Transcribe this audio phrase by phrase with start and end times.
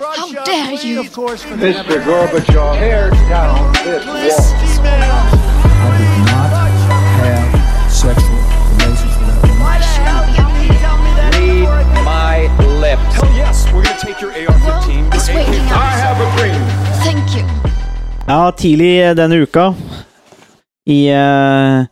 [0.00, 1.00] How dare you?
[1.00, 2.00] Of course, Mr.
[2.02, 4.88] Gorbachev, tear down this wall.
[4.88, 6.48] I did not
[7.20, 8.40] have sexual
[8.80, 9.68] relations with that woman.
[11.36, 12.48] Read my
[12.80, 13.12] lips.
[13.12, 15.14] Hell yes, we're gonna take your AR-15.
[15.14, 16.62] It's your waking I have a dream.
[17.04, 17.44] Thank you.
[18.26, 19.74] Ja, tidlig denne uka,
[20.84, 21.84] i, eh,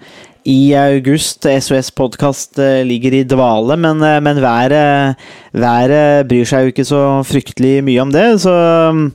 [0.49, 2.57] i august, SOS Podkast
[2.89, 5.17] ligger i dvale, men, eh, men været,
[5.53, 8.27] været bryr seg jo ikke så fryktelig mye om det.
[8.41, 8.55] Så
[8.95, 9.07] mm,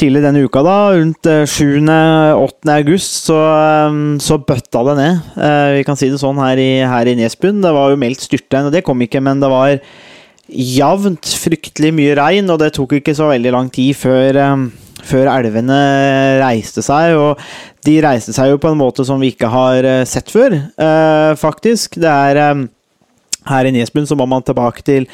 [0.00, 2.72] tidlig denne uka, da, rundt eh, 7.-8.
[2.74, 3.38] august, så,
[3.92, 5.24] mm, så bøtta det ned.
[5.38, 7.62] Eh, Vi kan si det sånn her i, her i Nesbyen.
[7.62, 9.76] Det var jo meldt styrtregn, og det kom ikke, men det var
[10.50, 15.30] jevnt fryktelig mye regn, og det tok ikke så veldig lang tid før, eh, før
[15.32, 15.78] elvene
[16.42, 17.16] reiste seg.
[17.18, 17.40] Og
[17.86, 21.32] de reiste seg jo på en måte som vi ikke har eh, sett før, eh,
[21.40, 22.00] faktisk.
[22.02, 22.66] Det er eh,
[23.50, 25.08] her i Nesbyen så må man tilbake til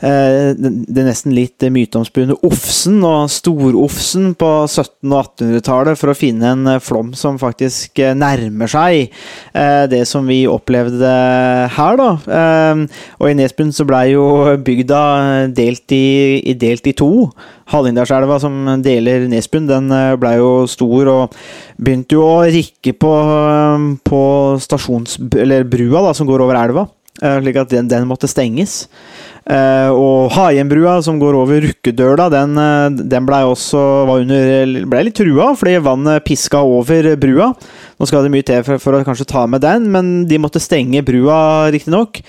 [0.00, 6.52] det, det nesten litt myteomspunne Ofsen og Storofsen på 1700- og 1800-tallet for å finne
[6.54, 9.10] en eh, flom som faktisk eh, nærmer seg
[9.52, 11.10] eh, det som vi opplevde
[11.74, 12.10] her, da.
[12.40, 12.84] Eh,
[13.20, 14.26] og i Nesbyen så blei jo
[14.64, 15.02] bygda
[15.56, 17.10] delt i, delt i to.
[17.70, 21.36] Hallingdalselva som deler Nesbyen, den eh, blei jo stor og
[21.80, 23.12] begynte jo å rikke på,
[23.50, 24.22] eh, på
[24.62, 25.20] stasjons...
[25.40, 26.88] Eller brua da, som går over elva.
[27.20, 28.84] Eh, slik at den, den måtte stenges.
[29.48, 33.80] Eh, og Haienbrua, som går over Rukkedøla, den, eh, den blei også
[34.12, 37.54] under, ble litt trua, fordi vannet piska over brua.
[37.98, 40.62] Nå skal det mye til for, for å kanskje ta med den, men de måtte
[40.62, 42.20] stenge brua, riktignok.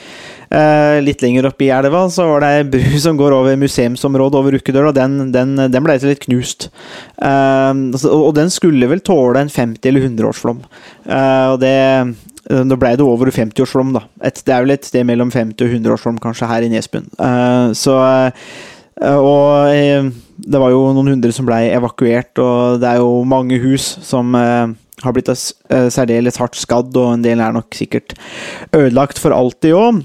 [0.52, 4.40] Eh, litt lenger oppe i elva så var det ei bru som går over museumsområdet
[4.40, 4.96] over Rukkedøla.
[4.96, 6.70] Den, den, den ble litt knust.
[7.22, 10.60] Eh, altså, og den skulle vel tåle en 50- eller 100-årsflom.
[11.08, 11.78] Eh, og det
[12.68, 14.06] nå ble det over 50-årsflom, da.
[14.28, 17.08] Et, det er vel et sted mellom 50 og 100-årsflom kanskje her i Nesbyen.
[17.20, 22.90] Uh, så uh, Og uh, det var jo noen hundre som ble evakuert, og det
[22.90, 24.72] er jo mange hus som eh,
[25.04, 28.16] har blitt eh, særdeles hardt skadd, og en del er nok sikkert
[28.74, 30.02] ødelagt for alltid òg.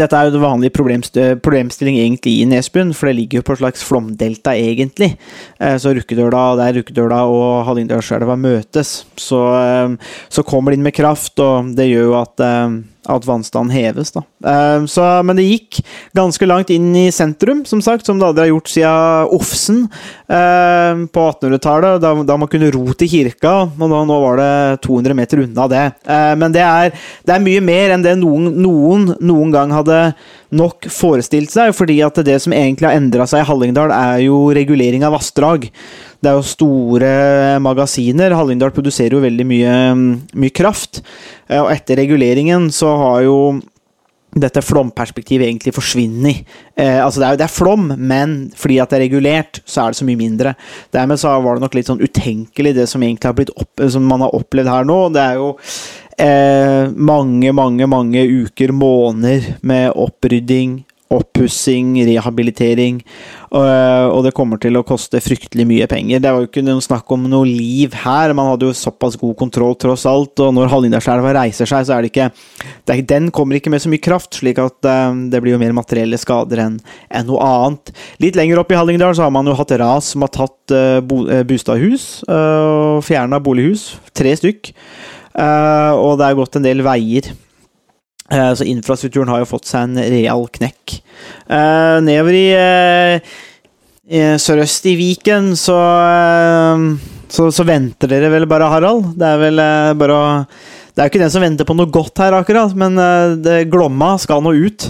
[0.00, 3.56] Dette er jo det vanlige problemst problemstilling egentlig i Nesbyen, for det ligger jo på
[3.56, 5.16] et slags flomdelta, egentlig.
[5.60, 9.96] Eh, Så Rukkedøla, der Rukkedøla og Hallingdalselva møtes, så, eh,
[10.28, 14.12] så kommer det inn med kraft, og det gjør jo at, eh, at vannstanden heves,
[14.14, 14.22] da.
[14.44, 15.80] Uh, Så, men det gikk
[16.16, 21.04] ganske langt inn i sentrum, som sagt, som det aldri har gjort siden Ofsen uh,
[21.12, 24.50] på 1800-tallet, da, da man kunne ro til kirka, og da, nå var det
[24.86, 25.84] 200 meter unna det.
[26.08, 26.94] Uh, Men det er,
[27.26, 30.00] det er mye mer enn det noen, noen noen gang hadde
[30.56, 34.46] nok forestilt seg, fordi at det som egentlig har endra seg i Hallingdal, er jo
[34.54, 35.68] regulering av vassdrag.
[36.22, 37.12] Det er jo store
[37.62, 38.34] magasiner.
[38.36, 39.78] Hallingdal produserer jo veldig mye,
[40.34, 41.02] mye kraft.
[41.48, 43.38] Eh, Og etter reguleringen så har jo
[44.36, 46.42] dette flomperspektivet egentlig forsvinner.
[46.76, 49.94] Eh, altså det er det er flom, men fordi at det er regulert, så er
[49.94, 50.54] det så mye mindre.
[50.92, 54.26] Dermed så var det nok litt sånn utenkelig, det som har blitt opp, som man
[54.26, 54.98] har opplevd her nå.
[55.14, 55.48] Det er jo
[56.18, 63.00] eh, mange, mange, mange uker, måneder med opprydding, oppussing, rehabilitering.
[63.54, 66.22] Og, og det kommer til å koste fryktelig mye penger.
[66.22, 68.34] Det var jo ikke noe snakk om noe liv her.
[68.36, 70.34] Man hadde jo såpass god kontroll, tross alt.
[70.42, 74.02] Og når Hallingdalselva reiser seg, så er det ikke Den kommer ikke med så mye
[74.02, 76.80] kraft, slik at eh, det blir jo mer materielle skader enn
[77.26, 77.94] noe annet.
[78.22, 80.74] Litt lenger opp i Hallingdal så har man jo hatt ras som har tatt
[81.06, 83.92] bo, Bustadhus eh, og fjerna bolighus.
[84.16, 84.74] Tre stykk.
[85.36, 87.26] Og det er gått en del veier.
[88.30, 90.96] Eh, Så infrastrukturen har jo fått seg en real knekk.
[91.46, 93.34] Eh, nedover eh,
[94.06, 95.76] i sørøst i Viken så,
[97.26, 99.16] så Så venter dere vel bare, Harald?
[99.18, 99.62] Det er vel
[99.98, 102.94] bare å Det er jo ikke den som venter på noe godt her, akkurat, men
[103.42, 104.86] det, Glomma skal nå ut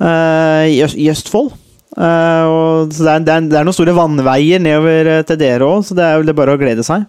[0.00, 1.50] i, i Østfold.
[1.96, 5.84] Og, så det er, det, er, det er noen store vannveier nedover til dere òg,
[5.84, 7.04] så det er vel bare å glede seg.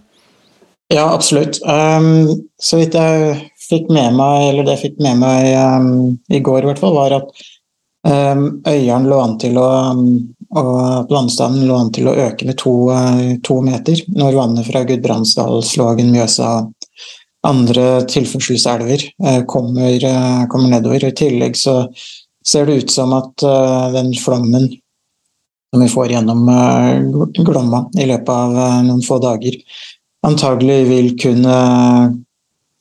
[0.92, 1.60] Ja, absolutt.
[1.64, 3.32] Um, så vidt jeg
[3.68, 6.96] fikk med meg, eller det jeg fikk med meg um, i går i hvert fall,
[6.96, 7.46] var at
[8.08, 10.04] um, Øyeren lå an til å um,
[10.56, 14.84] og vannstanden lå an til å øke med to, uh, to meter når vannet fra
[14.88, 16.94] Gudbrandsdal, Slågen, Mjøsa og
[17.48, 21.04] andre tilførselselver uh, kommer, uh, kommer nedover.
[21.04, 21.82] I tillegg så
[22.46, 23.42] ser det ut som at
[23.92, 24.70] den flommen
[25.68, 26.46] som vi får gjennom
[27.44, 28.54] Glomma i løpet av
[28.86, 29.58] noen få dager,
[30.24, 31.58] antagelig vil kunne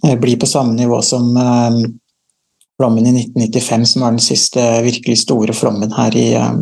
[0.07, 1.79] eh, bli på samme nivå som eh,
[2.77, 6.59] flommen i 1995, som var den siste virkelig store flommen her i, eh,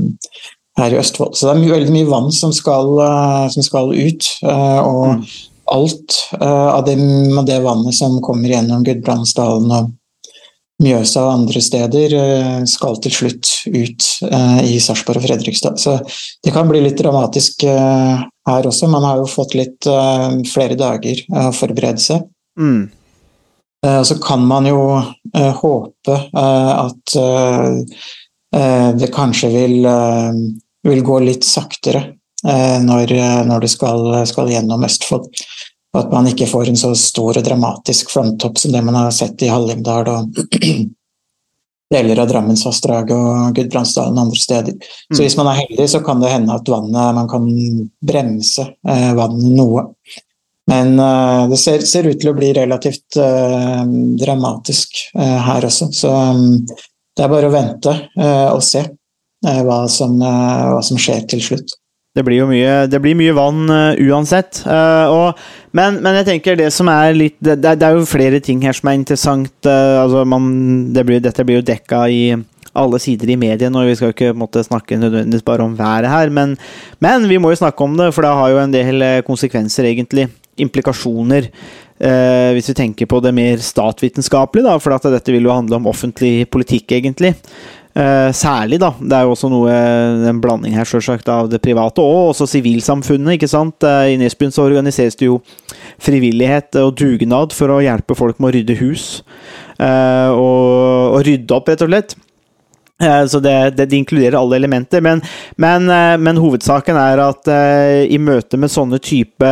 [0.80, 1.36] her i Østfold.
[1.36, 4.32] Så det er veldig mye vann som skal, eh, som skal ut.
[4.44, 5.26] eh, og Mm.
[5.74, 6.96] alt eh, av det,
[7.38, 9.94] av det vannet som kommer gjennom Gudbrandsdalen og
[10.84, 15.80] Mjøsa og andre steder eh, skal til slutt ut eh, i Sarpsborg og Fredrikstad.
[15.80, 15.94] Så
[16.44, 18.90] det kan bli litt dramatisk eh, her også.
[18.92, 19.88] Man har jo fått litt
[20.52, 22.28] flere dager å forberede seg.
[22.60, 22.92] Mm.
[23.86, 24.80] Og så kan man jo
[25.60, 27.16] håpe at
[29.00, 29.88] det kanskje vil,
[30.88, 32.02] vil gå litt saktere
[32.42, 33.14] når,
[33.46, 35.28] når det skal, skal gjennom Østfold.
[35.96, 39.14] Og at man ikke får en så stor og dramatisk fronttopp som det man har
[39.16, 40.40] sett i Hallingdal og
[41.96, 44.76] deler av Drammensvassdraget og Gudbrandsdalen og andre steder.
[45.14, 47.48] Så hvis man er heldig, så kan det hende at vannet, man kan
[48.04, 49.86] bremse eh, vannet noe.
[50.72, 53.86] Men uh, det ser, ser, ut til å bli relativt uh,
[54.18, 55.92] dramatisk uh, her også.
[55.94, 56.14] Så
[57.16, 58.82] det er bare å vente og se
[59.46, 61.76] hva som, hva som skjer til slutt.
[62.16, 64.62] Det blir jo mye, blir mye vann uh, uansett.
[64.64, 65.42] Uh, og,
[65.76, 68.76] men, men, jeg tenker det som er litt Det, det er jo flere ting her
[68.78, 69.52] som er interessant.
[69.68, 70.46] Uh, altså man,
[70.96, 72.22] det blir, dette blir jo dekka i
[72.76, 76.10] alle sider i mediene, og vi skal jo ikke måtte, snakke nødvendigvis bare om været
[76.12, 76.58] her, men,
[77.00, 80.26] men, vi må jo snakke om det, for det har jo en del konsekvenser, egentlig.
[80.62, 81.50] Implikasjoner.
[81.96, 86.44] hvis vi tenker på det mer statvitenskapelige, da, for dette vil jo handle om offentlig
[86.52, 87.34] politikk, egentlig.
[87.96, 88.90] Eh, særlig, da.
[89.00, 89.72] Det er jo også noe,
[90.28, 93.38] en blanding her selvsagt, av det private og også sivilsamfunnet.
[93.38, 93.80] ikke sant?
[93.88, 95.40] Uh, I Nesbyen så organiseres det jo
[96.04, 99.06] frivillighet og dugnad for å hjelpe folk med å rydde hus.
[99.80, 102.18] Eh, og, og, rydde opp, rett og slett.
[103.32, 105.02] Så det, det, det, inkluderer alle elementer.
[105.04, 105.20] Men,
[105.60, 105.90] men,
[106.24, 107.50] men hovedsaken er at
[108.08, 109.50] i møte med sånne type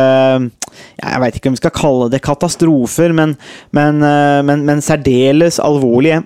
[1.00, 3.36] Jeg veit ikke om vi skal kalle det katastrofer, men,
[3.74, 6.22] men særdeles alvorlige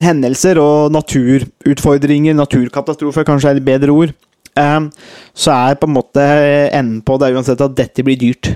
[0.00, 4.14] hendelser og naturutfordringer, naturkatastrofer kanskje er et bedre ord,
[4.58, 4.88] ehm,
[5.36, 6.24] så er på en måte
[6.72, 8.52] enden på det uansett at dette blir dyrt.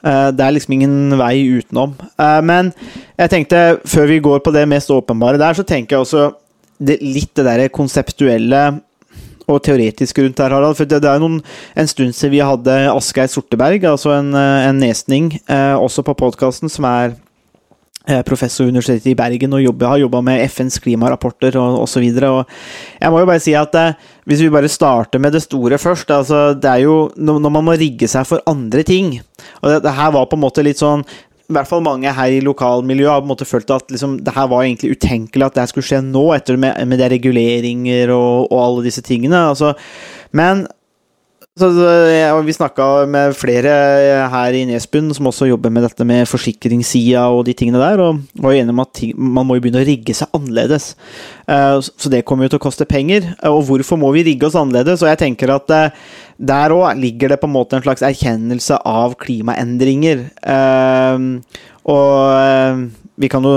[0.00, 1.96] Eh, det er liksom ingen vei utenom.
[2.18, 2.72] Eh, men
[3.18, 6.30] jeg tenkte, før vi går på det mest åpenbare der, så tenker jeg også
[6.80, 8.80] litt det der konseptuelle
[9.54, 10.78] og teoretisk rundt der, Harald.
[10.78, 14.80] For det, det er jo en stund siden vi hadde Asgeir Sorteberg, altså en, en
[14.80, 17.18] nesning, eh, også på podkasten, som er
[18.08, 22.06] Eh, professor ved Universitetet i Bergen og jobber, har jobba med FNs klimarapporter og osv.
[22.08, 26.10] Jeg må jo bare si at eh, hvis vi bare starter med det store først
[26.10, 29.18] altså Det er jo når man må rigge seg for andre ting
[29.60, 31.04] og det, det her var på en måte litt sånn
[31.50, 34.34] i hvert fall mange her i lokalmiljøet har på en måte følt at liksom, det
[34.36, 38.46] her var egentlig utenkelig at det skulle skje nå, etter med, med det reguleringer og,
[38.52, 39.48] og alle disse tingene.
[39.50, 39.74] Altså,
[40.36, 40.66] men
[41.60, 43.72] ja, vi snakka med flere
[44.32, 48.22] her i Nesbyen som også jobber med dette med forsikringssida og de tingene der, og
[48.40, 50.94] var enige om at man må jo begynne å rigge seg annerledes.
[51.50, 53.32] Uh, så det kommer jo til å koste penger.
[53.50, 55.04] Og hvorfor må vi rigge oss annerledes?
[55.04, 55.70] Og jeg tenker at
[56.40, 60.24] der òg ligger det på en måte en slags erkjennelse av klimaendringer.
[61.90, 63.54] Og vi kan jo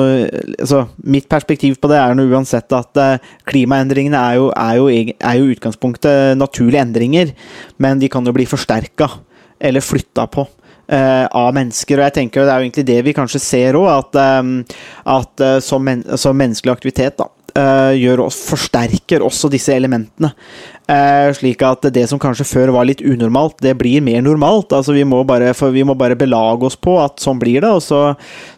[0.59, 5.13] altså, Mitt perspektiv på det er nå uansett at uh, klimaendringene er jo, er, jo,
[5.13, 7.31] er jo utgangspunktet naturlige endringer,
[7.81, 9.09] men de kan jo bli forsterka
[9.63, 10.45] eller flytta på.
[10.83, 13.87] Uh, av mennesker, og jeg tenker Det er jo egentlig det vi kanskje ser òg,
[13.87, 14.57] at, um,
[15.15, 20.33] at som, men, som, menneskelig aktivitet da, gjør, forsterker også disse elementene.
[20.83, 24.73] Eh, slik at det som kanskje før var litt unormalt, det blir mer normalt.
[24.75, 27.83] Altså vi må, bare, vi må bare belage oss på at sånn blir det, og
[27.83, 28.01] så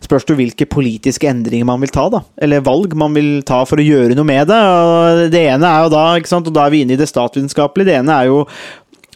[0.03, 2.23] spørs det hvilke politiske endringer man vil ta, da.
[2.41, 4.57] Eller valg man vil ta for å gjøre noe med det.
[4.57, 7.11] Og det ene er jo da, ikke sant, og da er vi inne i det
[7.11, 8.41] statsvitenskapelige, det ene er jo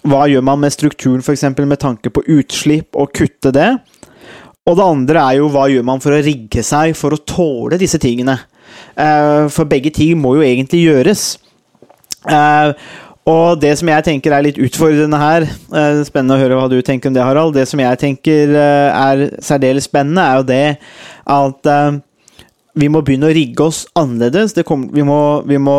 [0.10, 1.44] hva gjør man med strukturen, f.eks.
[1.60, 3.72] med tanke på utslipp, og kutte det?
[4.68, 7.80] Og det andre er jo hva gjør man for å rigge seg for å tåle
[7.82, 8.38] disse tingene?
[9.00, 11.30] Eh, for begge ting må jo egentlig gjøres.
[12.28, 12.75] Uh,
[13.30, 16.75] og det som jeg tenker er litt utfordrende her, uh, spennende å høre hva du
[16.84, 17.56] tenker om det, Harald.
[17.56, 20.66] Det som jeg tenker er særdeles spennende, er jo det
[21.30, 21.72] at
[22.80, 24.54] vi må begynne å rigge oss annerledes.
[24.68, 25.78] Kom, vi, må, vi må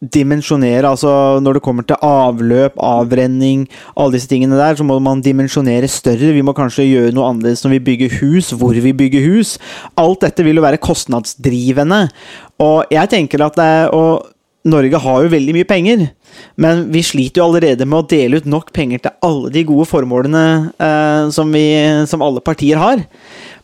[0.00, 5.20] dimensjonere, altså når det kommer til avløp, avrenning, alle disse tingene der, så må man
[5.24, 6.32] dimensjonere større.
[6.32, 9.58] Vi må kanskje gjøre noe annerledes når vi bygger hus, hvor vi bygger hus.
[10.00, 12.06] Alt dette vil jo være kostnadsdrivende.
[12.64, 14.30] Og jeg tenker at det er, og
[14.68, 16.02] Norge har jo veldig mye penger,
[16.60, 19.86] men vi sliter jo allerede med å dele ut nok penger til alle de gode
[19.88, 20.42] formålene
[20.76, 21.64] eh, som, vi,
[22.10, 23.00] som alle partier har.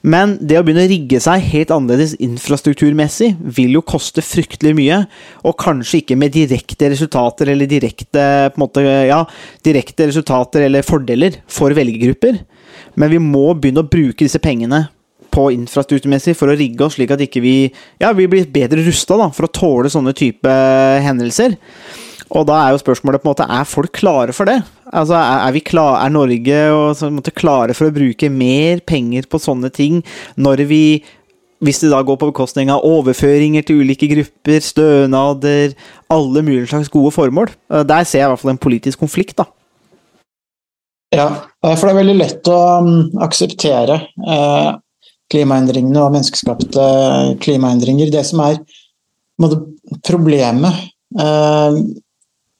[0.06, 5.00] Men det å begynne å rigge seg helt annerledes infrastrukturmessig vil jo koste fryktelig mye,
[5.42, 8.26] og kanskje ikke med direkte resultater eller direkte,
[8.60, 9.25] måte, ja,
[9.66, 12.38] direkte resultater eller fordeler for velgergrupper.
[12.94, 14.86] Men vi må begynne å bruke disse pengene
[15.34, 17.56] på infrastrukturmessig for å rigge oss slik at ikke vi,
[18.00, 20.52] ja, blir bedre rusta for å tåle sånne type
[21.02, 21.58] hendelser.
[22.35, 24.59] Og da er jo spørsmålet på en måte, er folk klare for det?
[24.92, 29.71] Altså, Er, vi klar, er Norge og, klare for å bruke mer penger på sånne
[29.71, 30.02] ting
[30.37, 31.04] når vi
[31.64, 35.73] hvis det da går på bekostning av overføringer til ulike grupper, stønader,
[36.12, 37.49] alle mulige slags gode formål.
[37.73, 39.47] Eh, Der ser jeg i hvert fall en politisk konflikt, da.
[41.14, 41.28] Ja,
[41.64, 44.71] eh, for det er veldig lett å mm, akseptere eh,
[45.33, 46.85] klimaendringene og menneskeskapte
[47.40, 48.12] klimaendringer.
[48.12, 48.61] Det som er
[50.04, 50.92] problemet,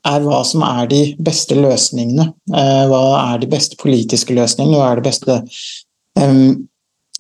[0.07, 2.31] er hva som er de beste løsningene.
[2.55, 5.43] Eh, hva er de beste politiske løsningene, hva er de beste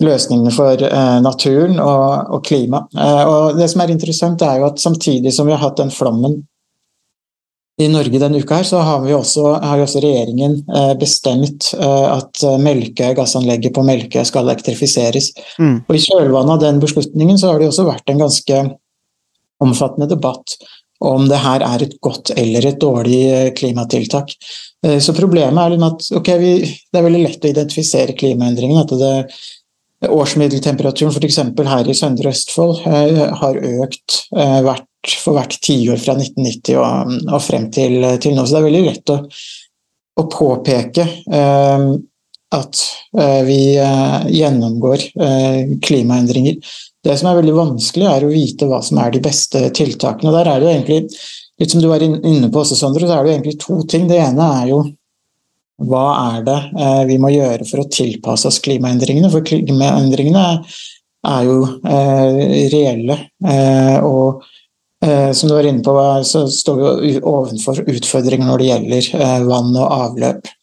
[0.02, 2.85] løsningene for eh, naturen og, og klima.
[2.97, 5.93] Eh, og det som er interessant, er jo at samtidig som vi har hatt den
[5.95, 6.43] flommen
[7.81, 10.62] i Norge denne uka, her, så har, vi også, har også regjeringen
[11.00, 15.33] bestemt eh, at Melkøy, gassanlegget på Melkøy skal elektrifiseres.
[15.61, 15.83] Mm.
[15.85, 18.64] Og I kjølvannet av den beslutningen så har det også vært en ganske
[19.64, 20.59] omfattende debatt
[21.05, 24.33] om det her er et godt eller et dårlig eh, klimatiltak.
[24.87, 28.87] Eh, Så problemet er liksom at okay, vi, det er veldig lett å identifisere klimaendringene.
[28.87, 31.38] at det Årsmiddeltemperaturen f.eks.
[31.67, 37.41] her i Søndre Østfold eh, har økt hvert, for hvert tiår fra 1990 og, og
[37.43, 38.45] frem til, til nå.
[38.45, 39.23] Så det er veldig lett å,
[40.21, 41.07] å påpeke
[42.57, 42.83] at
[43.49, 43.59] vi
[44.37, 45.03] gjennomgår
[45.83, 46.61] klimaendringer.
[47.06, 50.32] Det som er veldig vanskelig, er å vite hva som er de beste tiltakene.
[50.34, 51.20] Der er det jo egentlig,
[51.62, 54.08] litt som du var inne på også, Sondre, så er det jo egentlig to ting.
[54.10, 54.82] Det ene er jo
[55.86, 59.30] hva er det eh, vi må gjøre for å tilpasse oss klimaendringene?
[59.30, 63.18] For klimaendringene er, jo eh, reelle.
[63.44, 64.42] Eh, og
[65.04, 65.96] eh, som du var inne på,
[66.26, 70.54] så står vi jo ovenfor overfor utfordringer når det gjelder vann og avløp,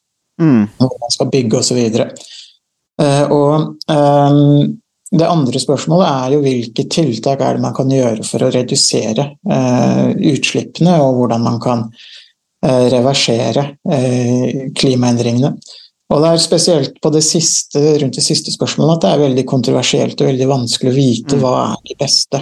[0.41, 0.67] Mm.
[0.77, 1.79] Hvordan man skal bygge osv.
[3.01, 4.37] Eh, og eh,
[5.13, 9.27] det andre spørsmålet er jo hvilke tiltak er det man kan gjøre for å redusere
[9.45, 11.85] eh, utslippene, og hvordan man kan
[12.65, 15.53] eh, reversere eh, klimaendringene.
[16.13, 19.45] Og det er spesielt på det siste, rundt det siste spørsmålet at det er veldig
[19.49, 22.41] kontroversielt og veldig vanskelig å vite hva er de beste,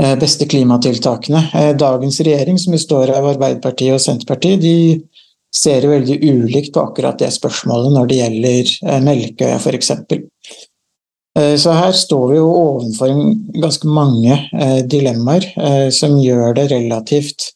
[0.00, 1.46] eh, beste klimatiltakene.
[1.54, 5.00] Eh, Dagens regjering, som består av Arbeiderpartiet og Senterpartiet, de
[5.50, 10.68] ser veldig ulikt på akkurat det spørsmålet når det gjelder melkeøya Melkøya f.eks.
[11.40, 13.14] Eh, Så her står vi jo overfor
[13.62, 17.54] ganske mange eh, dilemmaer eh, som gjør det relativt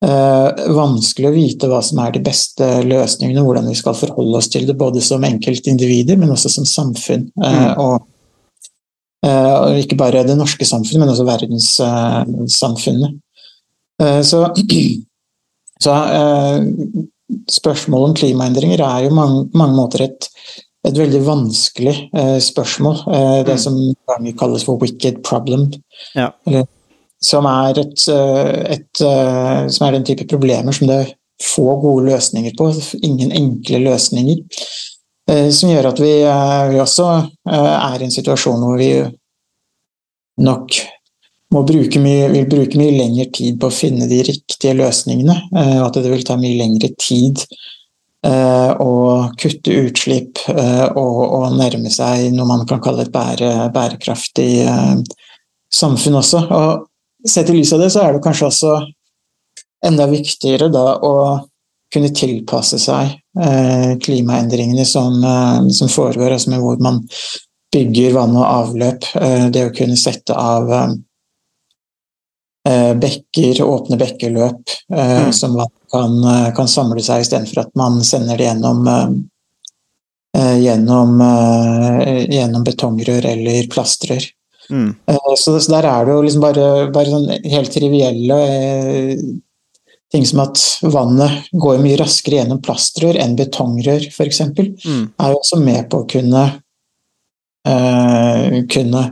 [0.00, 4.64] vanskelig å vite hva som er de beste løsningene, hvordan vi skal forholde oss til
[4.64, 7.26] det, både som enkeltindivider, men også som samfunn.
[7.36, 7.76] Mm.
[7.84, 8.06] og,
[9.28, 13.20] og ikke bare det norske samfunnet, men også verdenssamfunnet.
[14.24, 14.40] Så
[15.84, 15.98] så
[17.60, 20.32] spørsmålet om klimaendringer er jo mange, mange måter et,
[20.86, 23.00] et veldig vanskelig eh, spørsmål.
[23.14, 23.58] Eh, det Mm.
[23.58, 23.74] som
[24.08, 25.70] ganger kalles for wicked problem.
[26.14, 26.30] Ja.
[26.46, 26.66] Eller,
[27.22, 31.80] som, er et, eh, et, eh, som er den type problemer som det er få
[31.80, 32.70] gode løsninger på.
[33.02, 34.38] Ingen enkle løsninger.
[35.28, 38.92] Eh, som gjør at vi, eh, vi også eh, er i en situasjon hvor vi
[40.40, 40.80] nok
[41.52, 45.36] må bruke mye, vil bruke mye lengre tid på å finne de riktige løsningene.
[45.56, 47.44] eh, Og at det vil ta mye lengre tid
[48.26, 48.92] eh, å
[49.40, 54.96] kutte utslipp eh, og, og nærme seg noe man kan kalle et bære, bærekraftig eh,
[55.72, 56.46] samfunn også.
[56.50, 58.74] Og sett i lys av det, så er det kanskje også
[59.86, 61.14] enda viktigere da å
[61.90, 67.02] kunne tilpasse seg eh, klimaendringene som, eh, som foregår, altså med hvor man
[67.74, 69.06] bygger vann og avløp.
[69.18, 70.98] Eh, det å kunne sette av eh, eh,
[72.68, 75.32] bekker, åpne bekkeløp eh, Mm.
[75.32, 79.08] som vann kan, eh, kan samle seg, istedenfor at man sender det gjennom, eh,
[80.40, 84.22] eh, gjennom, eh, gjennom betongrør eller plastrør.
[84.70, 84.94] Mm.
[85.08, 89.16] Eh, Så, så der er det jo liksom bare, bare sånn helt trivielle eh,
[90.12, 94.40] ting som at vannet går mye raskere gjennom plastrør enn betongrør, f.eks.
[94.84, 95.12] Mm.
[95.18, 96.44] er jo også med på å kunne
[97.66, 99.02] eh, kunne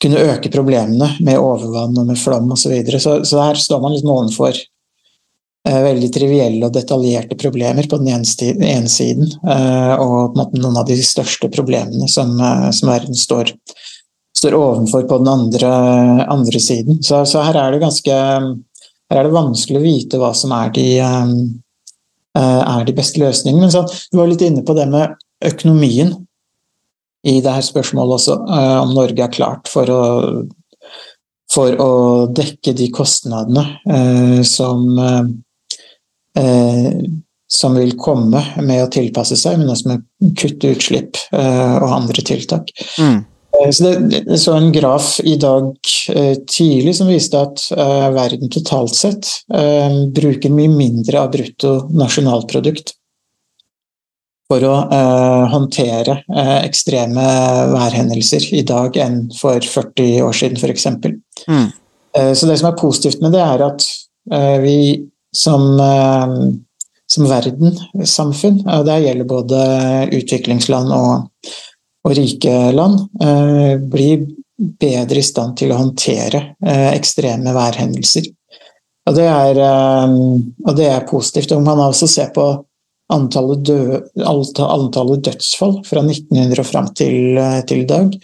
[0.00, 2.62] kunne øke problemene med overvann og med flom osv.
[2.62, 3.00] Så, videre.
[3.00, 8.14] så Så her står man liksom overfor eh, veldig trivielle og detaljerte problemer på den
[8.14, 13.52] ene, ene siden, eh, og noen av de største problemene som, eh, som verden står,
[14.36, 15.70] står overfor på den andre,
[16.32, 17.02] andre siden.
[17.04, 18.18] Så, så her er det ganske
[19.10, 21.30] her er det vanskelig å vite hva som er de, eh,
[22.38, 23.66] eh, er de beste løsningene.
[23.66, 25.16] Men så, du var litt inne på det med
[25.50, 26.14] økonomien
[27.26, 30.02] i det her spørsmålet også, eh, om Norge er klart for å,
[31.52, 31.90] for å
[32.32, 34.86] dekke de kostnadene eh, som,
[36.38, 37.02] eh,
[37.50, 40.06] som vil komme med å tilpasse seg, men også med
[40.38, 42.70] kutte utslipp eh, og andre tiltak.
[42.96, 43.18] Mm.
[43.58, 45.74] Eh, Så det, jeg så en graf i dag
[46.14, 47.66] eh, tidlig som viste at
[48.14, 49.28] verden totalt sett
[50.16, 52.94] bruker mye mindre av brutto nasjonalprodukt
[54.50, 57.26] for å eh, håndtere eh, ekstreme
[57.70, 60.88] værhendelser i dag enn for 40 år siden, f.eks.
[61.46, 61.68] Mm.
[62.18, 63.86] Eh, så det som er positivt med det, er at
[64.34, 64.80] eh, vi
[65.30, 66.34] som, eh,
[67.14, 69.60] som verdenssamfunn, og det gjelder både
[70.18, 71.52] utviklingsland og,
[72.08, 74.26] og rike land, eh, blir
[74.80, 78.26] bedre i stand til å håndtere eh, ekstreme værhendelser.
[79.08, 80.18] Og det, er, eh,
[80.66, 81.54] og det er positivt.
[81.54, 82.50] Og man også ser på
[83.14, 88.14] antallet, døde, antallet dødsfall fra 1900 og fram til, eh, til i dag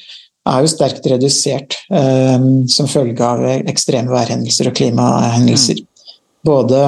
[0.47, 5.83] er jo sterkt redusert eh, som følge av ekstreme værhendelser og klimahendelser.
[6.47, 6.79] Både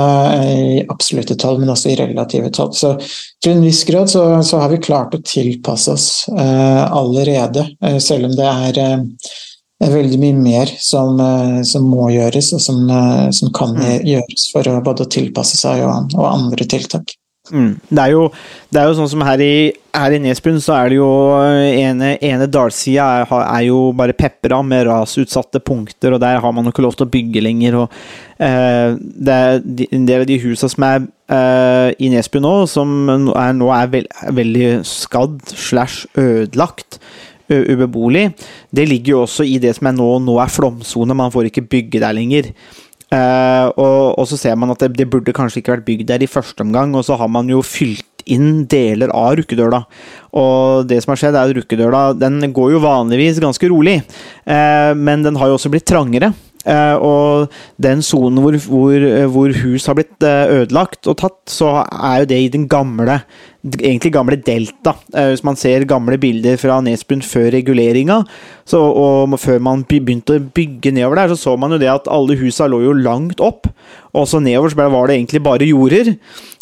[0.54, 2.70] i absolutte tall, men også i relative tall.
[2.78, 2.92] Så
[3.42, 7.98] til en viss grad så, så har vi klart å tilpasse oss eh, allerede, eh,
[8.02, 9.32] selv om det er eh,
[9.78, 14.50] er veldig mye mer som, eh, som må gjøres, og som, eh, som kan gjøres
[14.52, 17.14] for å både tilpasse seg og, og andre tiltak.
[17.52, 17.74] Mm.
[17.88, 18.24] Det, er jo,
[18.72, 19.52] det er jo sånn som her i,
[19.96, 24.60] her i Nesbyen, så er det jo ene, ene dalsida er, er, jo bare pepra
[24.66, 27.78] med rasutsatte punkter, og der har man jo ikke lov til å bygge lenger.
[27.82, 27.96] og
[28.38, 32.98] eh, det er En del av de husene som er eh, i Nesbyen nå, som
[33.08, 37.00] er, nå er, veld, veldig skadd slash ødelagt,
[37.48, 38.26] ubeboelig,
[38.76, 41.64] det ligger jo også i det som er nå, nå er flomsone, man får ikke
[41.64, 42.50] bygge der lenger.
[43.08, 46.24] Uh, og, og, så ser man at det, det, burde kanskje ikke vært bygd der
[46.24, 49.80] i første omgang, og så har man jo fylt inn deler av Rukkedøla.
[50.36, 54.02] Og det som har skjedd, er at Rukkedøla den går jo vanligvis ganske rolig,
[54.44, 56.34] uh, men den har jo også blitt trangere.
[56.68, 62.26] Uh, og den sonen hvor, hvor, hvor, hus har blitt ødelagt og tatt, så er
[62.26, 63.22] jo det i den gamle
[63.64, 64.94] egentlig gamle Delta.
[65.12, 68.20] Hvis man ser gamle bilder fra Nesbyen før reguleringa,
[68.78, 72.38] og før man begynte å bygge nedover der, så så man jo det at alle
[72.38, 73.66] husa lå jo langt opp,
[74.14, 76.14] og så nedover så var det egentlig bare jorder.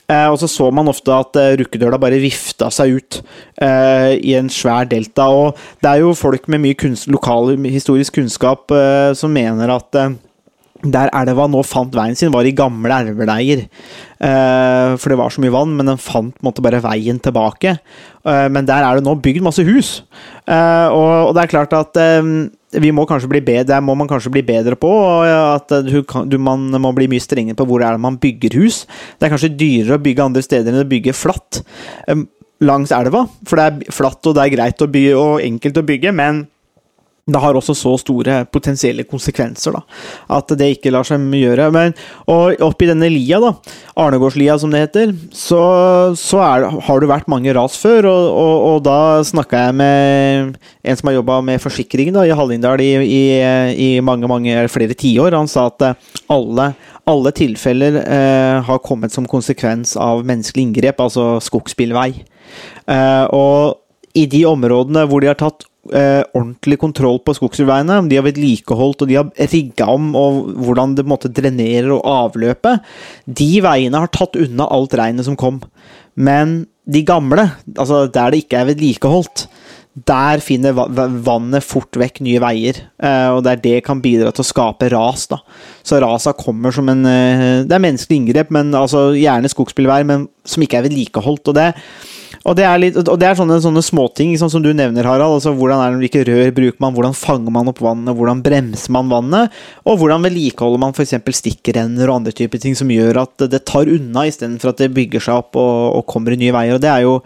[0.07, 3.17] Eh, og så så man ofte at eh, Rukkedøla bare vifta seg ut
[3.59, 5.27] eh, i en svær delta.
[5.35, 9.99] Og det er jo folk med mye kunst, lokal historisk kunnskap eh, som mener at
[9.99, 10.15] eh,
[10.85, 13.65] der elva nå fant veien sin, var i gamle elveleier.
[14.17, 17.77] Eh, for det var så mye vann, men den fant måtte bare veien tilbake.
[18.27, 19.99] Eh, men der er det nå bygd masse hus.
[20.45, 22.01] Eh, og, og, det er klart at
[22.77, 24.91] vi må kanskje bli bedre, der må man kanskje bli bedre på.
[25.25, 28.85] At du, du, man må bli mye strengere på hvor er det man bygger hus.
[29.17, 31.63] Det er kanskje dyrere å bygge andre steder enn å bygge flatt
[32.65, 33.27] langs elva.
[33.47, 36.45] For det er flatt og det er greit å bygge og enkelt å bygge, men
[37.27, 39.81] det har også så store potensielle konsekvenser da,
[40.37, 41.65] at det ikke lar seg gjøre.
[41.75, 41.95] Men,
[42.31, 43.51] og oppi denne lia, da,
[43.99, 45.63] Arnegårdslia som det heter, så,
[46.15, 48.07] så er, har det vært mange ras før.
[48.13, 52.37] Og, og, og da snakka jeg med en som har jobba med forsikring da, i
[52.37, 53.23] Hallingdal i, i,
[53.75, 55.35] i, mange mange flere tiår.
[55.35, 55.89] Han sa at
[56.31, 56.71] alle,
[57.11, 62.13] alle tilfeller eh, har kommet som konsekvens av menneskelig inngrep, altså skogsbilvei.
[62.87, 63.83] Eh, og
[64.17, 68.01] i de områdene hvor de har tatt eh, ordentlig kontroll på skogsbilveiene.
[68.11, 72.85] De har vedlikeholdt og de har rigga om og hvordan det måte, drenerer og avløpet.
[73.27, 75.61] De veiene har tatt unna alt regnet som kom.
[76.17, 79.47] Men de gamle, altså der det ikke er vedlikeholdt,
[79.97, 80.77] der finner
[81.25, 85.25] vannet fort vekk nye veier, eh, og der det kan bidra til å skape ras.
[85.31, 85.39] da.
[85.81, 90.29] Så rasa kommer som en eh, Det er menneskelig inngrep, men altså gjerne skogsbilvær, men
[90.45, 91.49] som ikke er vedlikeholdt.
[91.49, 91.73] og det
[92.45, 95.39] og det er, litt, og det er sånne, sånne småting sånn som du nevner, Harald.
[95.39, 98.95] altså Hvordan er det, hvilke rør bruker man, hvordan fanger man opp vannet, hvordan bremser
[98.97, 99.57] man vannet?
[99.87, 101.17] Og hvordan vedlikeholder man f.eks.
[101.41, 105.29] stikkrenner og andre typer ting som gjør at det tar unna, istedenfor at det bygger
[105.29, 106.77] seg opp og, og kommer i nye veier.
[106.77, 107.19] og det er jo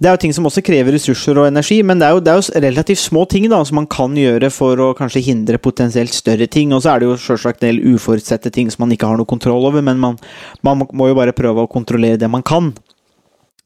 [0.00, 2.32] det er jo ting som også krever ressurser og energi, men det er jo, det
[2.32, 6.14] er jo relativt små ting da, som man kan gjøre for å kanskje hindre potensielt
[6.14, 6.72] større ting.
[6.72, 9.28] Og så er det jo selvsagt en del uforutsette ting som man ikke har noe
[9.28, 10.16] kontroll over, men man,
[10.64, 12.70] man må jo bare prøve å kontrollere det man kan.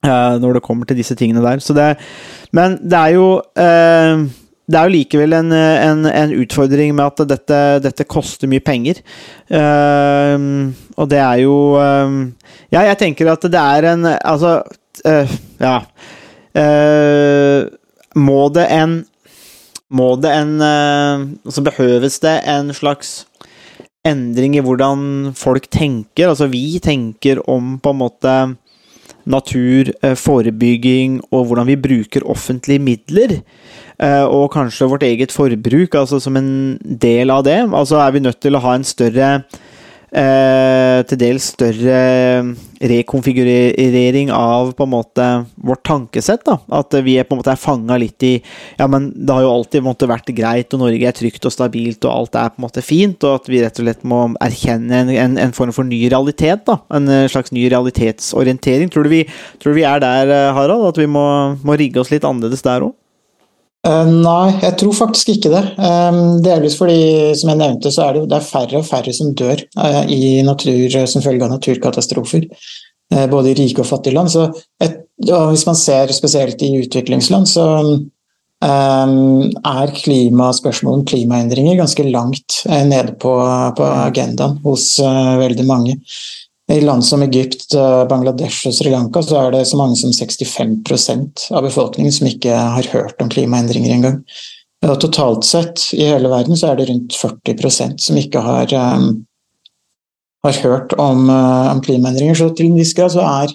[0.05, 1.63] Uh, når det kommer til disse tingene der.
[1.65, 1.91] Det,
[2.53, 4.25] men det er jo uh,
[4.65, 9.01] det er jo likevel en, en, en, utfordring med at dette, dette koster mye penger.
[9.49, 11.57] Uh, og det er jo
[12.73, 14.61] Ja, jeg tenker at det er en Altså,
[15.61, 15.75] ja
[18.17, 18.95] Må det en
[19.91, 23.25] Må det en Altså behøves det en slags
[24.07, 26.31] endring i hvordan folk tenker?
[26.31, 28.35] Altså vi tenker om på en måte
[29.27, 33.41] natur, eh, forebygging og hvordan vi bruker offentlige midler.
[34.01, 37.61] Eh, og kanskje vårt eget forbruk, altså som en del av det.
[37.73, 39.45] Altså er vi nødt til å ha en større
[40.15, 41.99] til dels større
[42.85, 46.45] rekonfigurering av på en måte vårt tankesett.
[46.47, 48.35] da, At vi er på en måte fanga litt i
[48.79, 52.05] Ja, men det har jo alltid måte vært greit, og Norge er trygt og stabilt,
[52.05, 55.03] og alt er på en måte fint, og at vi rett og slett må erkjenne
[55.03, 56.65] en, en, en form for ny realitet.
[56.67, 58.93] da, En eh, slags ny realitetsorientering.
[58.93, 59.25] Tror du vi,
[59.59, 60.91] tror du vi er der, eh, Harald?
[60.93, 61.25] At vi må,
[61.65, 62.95] må rigge oss litt annerledes der òg?
[63.85, 65.63] Eh, nei, jeg tror faktisk ikke det.
[65.77, 69.35] Um, delvis fordi, som jeg nevnte, så er det, det er færre og færre som
[69.37, 72.47] dør uh, i natur som følge av naturkatastrofer.
[73.13, 74.33] Uh, både i rike og fattige land.
[74.33, 74.47] Så
[74.81, 78.01] et, hvis man ser spesielt i utviklingsland, så um,
[78.65, 83.37] er klimaspørsmål om klimaendringer ganske langt uh, nede på,
[83.77, 84.95] på agendaen hos
[85.45, 85.99] veldig mange.
[86.73, 90.13] I land som Egypt, eh, Bangladesh og Sri Lanka så er det så mange som
[90.13, 94.23] 65% av befolkningen som ikke har hørt om klimaendringer engang.
[94.85, 99.27] Og totalt sett i hele verden så er det rundt 40% som ikke har, um,
[100.45, 102.37] har hørt om, uh, om, klimaendringer.
[102.37, 103.55] Så til en viss grad så er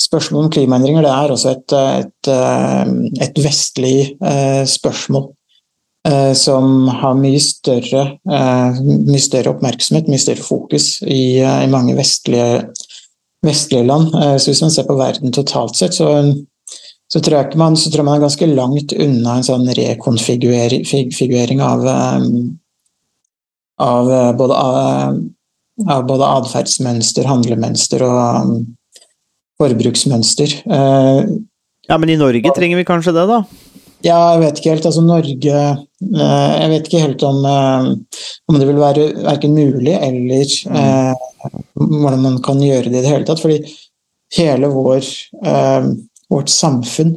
[0.00, 2.32] spørsmålet om klimaendringer det er også et, et,
[3.24, 5.30] et vestlig uh, spørsmål.
[6.08, 11.68] Eh, som har mye større, eh, mye større, oppmerksomhet, mye større fokus i, eh, i
[11.68, 12.70] mange vestlige,
[13.44, 14.12] vestlige, land.
[14.40, 16.34] Så hvis man ser på verden totalt sett, så,
[17.08, 21.86] så, tror, jeg man, så tror man er ganske langt unna en sånn rekonfigurering av,
[23.80, 24.54] av både,
[25.88, 28.66] av både atferdsmønster, handlemønster og
[29.60, 30.56] forbruksmønster.
[30.68, 33.44] Ja, men i Norge trenger vi kanskje det, da?
[34.04, 34.86] Ja, jeg vet ikke helt.
[34.86, 35.56] Altså Norge
[36.00, 37.88] Jeg vet ikke helt om, eh,
[38.48, 40.78] om det vil være verken mulig eller mm.
[40.80, 43.42] eh, hvordan man kan gjøre det i det hele tatt.
[43.42, 43.60] Fordi
[44.38, 45.04] hele vår,
[45.44, 45.90] eh,
[46.32, 47.12] vårt samfunn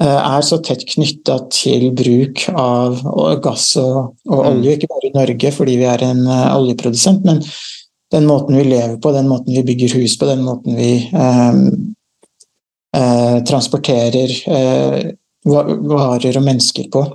[0.00, 3.02] eh, er så tett knytta til bruk av
[3.44, 4.48] gass og, og, mm.
[4.54, 7.42] olje, ikke bare i Norge fordi vi er en uh, oljeprodusent, men
[8.12, 10.92] den måten vi lever på, den måten vi bygger hus på, den måten vi
[13.48, 14.34] transporterer
[15.48, 17.06] varer og mennesker på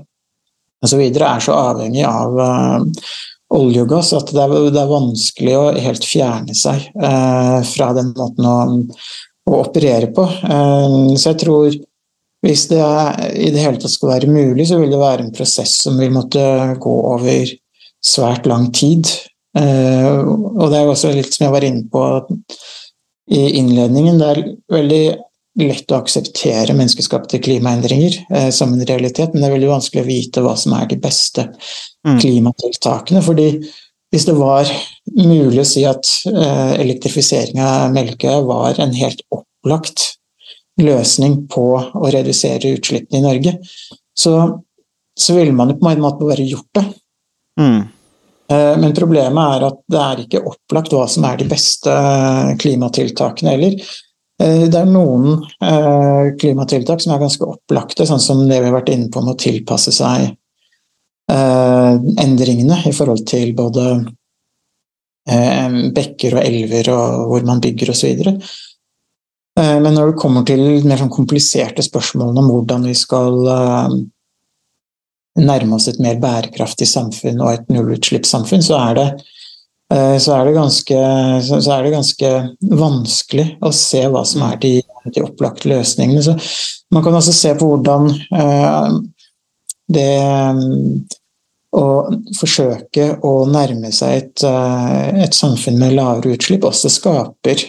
[0.85, 1.01] osv.
[1.01, 3.11] er så avhengig av uh,
[3.57, 7.91] olje og gass at det er, det er, vanskelig å helt fjerne seg uh, fra
[7.97, 8.57] den måten å,
[9.47, 10.25] å operere på.
[10.43, 11.77] Uh, så jeg tror
[12.45, 12.81] hvis det
[13.33, 16.13] i det hele tatt skal være mulig, så vil det være en prosess som vil
[16.13, 16.43] måtte
[16.79, 17.49] gå over
[18.05, 19.09] svært lang tid.
[19.57, 22.03] og det er jo også litt som jeg var inne på
[23.33, 25.01] i innledningen, det er veldig
[25.57, 30.07] lett å akseptere menneskeskapte klimaendringer eh, som en realitet, men det er veldig vanskelig å
[30.07, 32.19] vite hva som er de beste mm.
[32.21, 33.23] klimatiltakene.
[33.25, 33.49] fordi
[34.13, 34.69] hvis det var
[35.17, 40.13] mulig å si at eh, elektrifisering av Melkøya var en helt opplagt
[40.79, 43.57] løsning på å redusere utslippene i Norge,
[44.17, 44.37] så,
[45.17, 46.85] så ville man jo på en måte bare gjort det.
[47.59, 47.81] Mm.
[48.47, 52.53] Eh, men problemet er at det er ikke opplagt hva som er de beste eh,
[52.61, 53.79] klimatiltakene heller.
[54.37, 58.75] Eh, det er noen eh, klimatiltak som er ganske opplagte, sånn som det vi har
[58.75, 60.27] vært inne på med å tilpasse seg
[61.31, 61.93] eh,
[62.25, 63.89] endringene i forhold til både
[65.27, 68.21] bekker og elver og hvor man bygger osv.
[69.59, 73.35] Men når det kommer til mer sånn kompliserte spørsmål om hvordan vi skal
[75.35, 79.07] nærme oss et mer bærekraftig samfunn og et nullutslippssamfunn, så er det
[79.87, 80.95] så er, det ganske,
[81.47, 82.31] så er det ganske
[82.75, 84.71] vanskelig å se hva som er de,
[85.15, 86.23] de opplagte løsningene.
[86.25, 86.33] Så
[86.91, 88.97] man kan også se på hvordan eh,
[89.95, 90.09] det
[91.77, 91.85] å
[92.39, 97.63] forsøke å nærme seg et, eh, et samfunn med lavere utslipp også skaper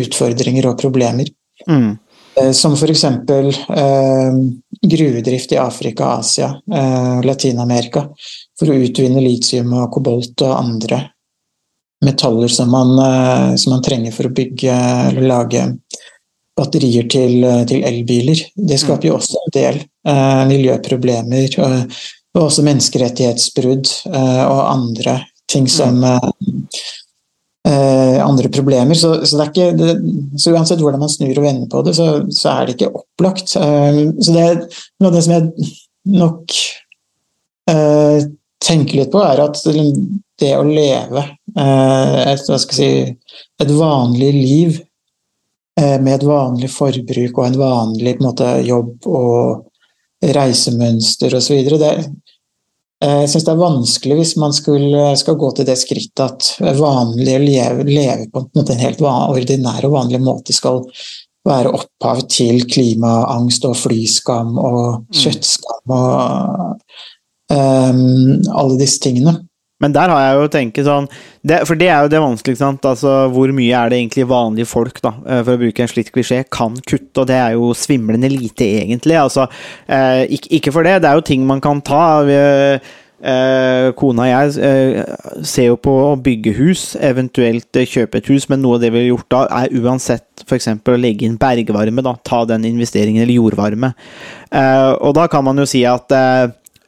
[0.00, 1.30] utfordringer og problemer.
[1.66, 1.98] Mm.
[2.54, 3.04] Som f.eks.
[3.04, 4.36] Eh,
[4.80, 8.06] gruvedrift i Afrika, Asia, eh, Latin-Amerika
[8.60, 11.00] for å utvinne litium og kobolt og andre
[12.04, 14.76] metaller som man, eh, som man trenger for å bygge
[15.10, 15.64] eller lage
[16.60, 18.40] batterier til, til elbiler.
[18.54, 21.76] Det skaper jo også en del eh, miljøproblemer og,
[22.36, 25.20] og, også menneskerettighetsbrudd eh, og andre
[25.50, 26.18] ting som eh,
[28.20, 28.98] andre problemer.
[28.98, 29.94] Så, så, ikke, det,
[30.40, 33.46] så, uansett hvordan man snur og vender på det, så, så er det ikke opplagt.
[33.54, 34.60] så det er
[35.00, 35.70] noe av det som jeg
[36.10, 36.56] nok
[38.60, 39.58] tenke litt på, er at
[40.40, 41.24] det å leve
[41.56, 42.90] eh, et, si,
[43.60, 44.78] et vanlig liv
[45.80, 51.72] eh, med et vanlig forbruk og en vanlig en måte, jobb og reisemønster osv.
[51.80, 56.76] Eh, jeg syns det er vanskelig hvis man skulle, skal gå til det skrittet at
[56.80, 60.84] vanlig å leve, leve på en, måte, en helt ordinær og vanlig måte skal
[61.48, 65.16] være opphav til klimaangst og flyskam og mm.
[65.22, 66.84] kjøttskam og
[67.50, 69.40] alle disse tingene.
[69.80, 71.08] Men der har jeg jo tenkt sånn
[71.40, 72.70] det, For det er jo det vanskelige.
[72.92, 76.12] Altså, hvor mye er det egentlig vanlige folk, da, eh, for å bruke en slitt
[76.12, 77.22] klisjé, kan kutte?
[77.22, 79.16] Og det er jo svimlende lite, egentlig.
[79.16, 79.48] Altså,
[79.88, 82.02] eh, ikke, ikke for det, det er jo ting man kan ta.
[83.20, 88.30] Eh, kona og jeg eh, ser jo på å bygge hus, eventuelt eh, kjøpe et
[88.32, 90.70] hus, men noe av det vi har gjort da, er uansett f.eks.
[90.88, 93.92] å legge inn bergvarme, da, ta den investeringen, eller jordvarme.
[94.48, 96.08] Eh, og da kan man jo si at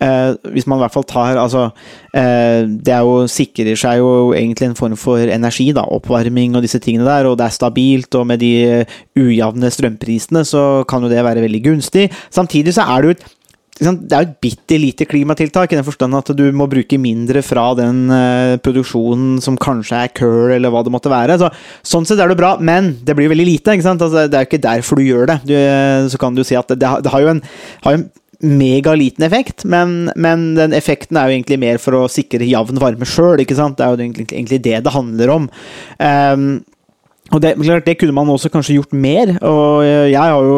[0.02, 1.66] eh, Eh, hvis man i hvert fall tar altså,
[2.16, 6.64] eh, Det er jo, sikrer seg jo egentlig en form for energi, da, oppvarming og
[6.64, 11.04] disse tingene der, og det er stabilt, og med de eh, ujevne strømprisene så kan
[11.04, 12.08] jo det være veldig gunstig.
[12.32, 13.30] Samtidig så er det jo et
[13.82, 17.72] det er et bitte lite klimatiltak, i den forstand at du må bruke mindre fra
[17.74, 21.38] den uh, produksjonen som kanskje er kull, eller hva det måtte være.
[21.40, 21.48] Så,
[21.94, 23.74] sånn sett er det bra, men det blir veldig lite.
[23.74, 23.96] ikke?
[23.96, 25.38] Altså, det er jo ikke derfor du gjør det.
[25.48, 25.56] Du,
[26.12, 27.42] så kan du si at det, det har jo en,
[27.88, 28.06] har en
[28.42, 33.06] megaliten effekt, men, men, den effekten er jo egentlig mer for å sikre jevn varme
[33.06, 33.38] sjøl.
[33.38, 35.48] Det er jo egentlig, egentlig, det det handler om.
[35.98, 36.46] Um,
[37.32, 37.54] og det,
[37.86, 40.56] det, kunne man også kanskje gjort mer, og jeg har jo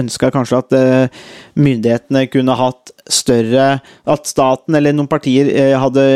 [0.00, 1.22] ønska kanskje at uh,
[1.54, 6.08] myndighetene kunne hatt større At staten eller noen partier uh, hadde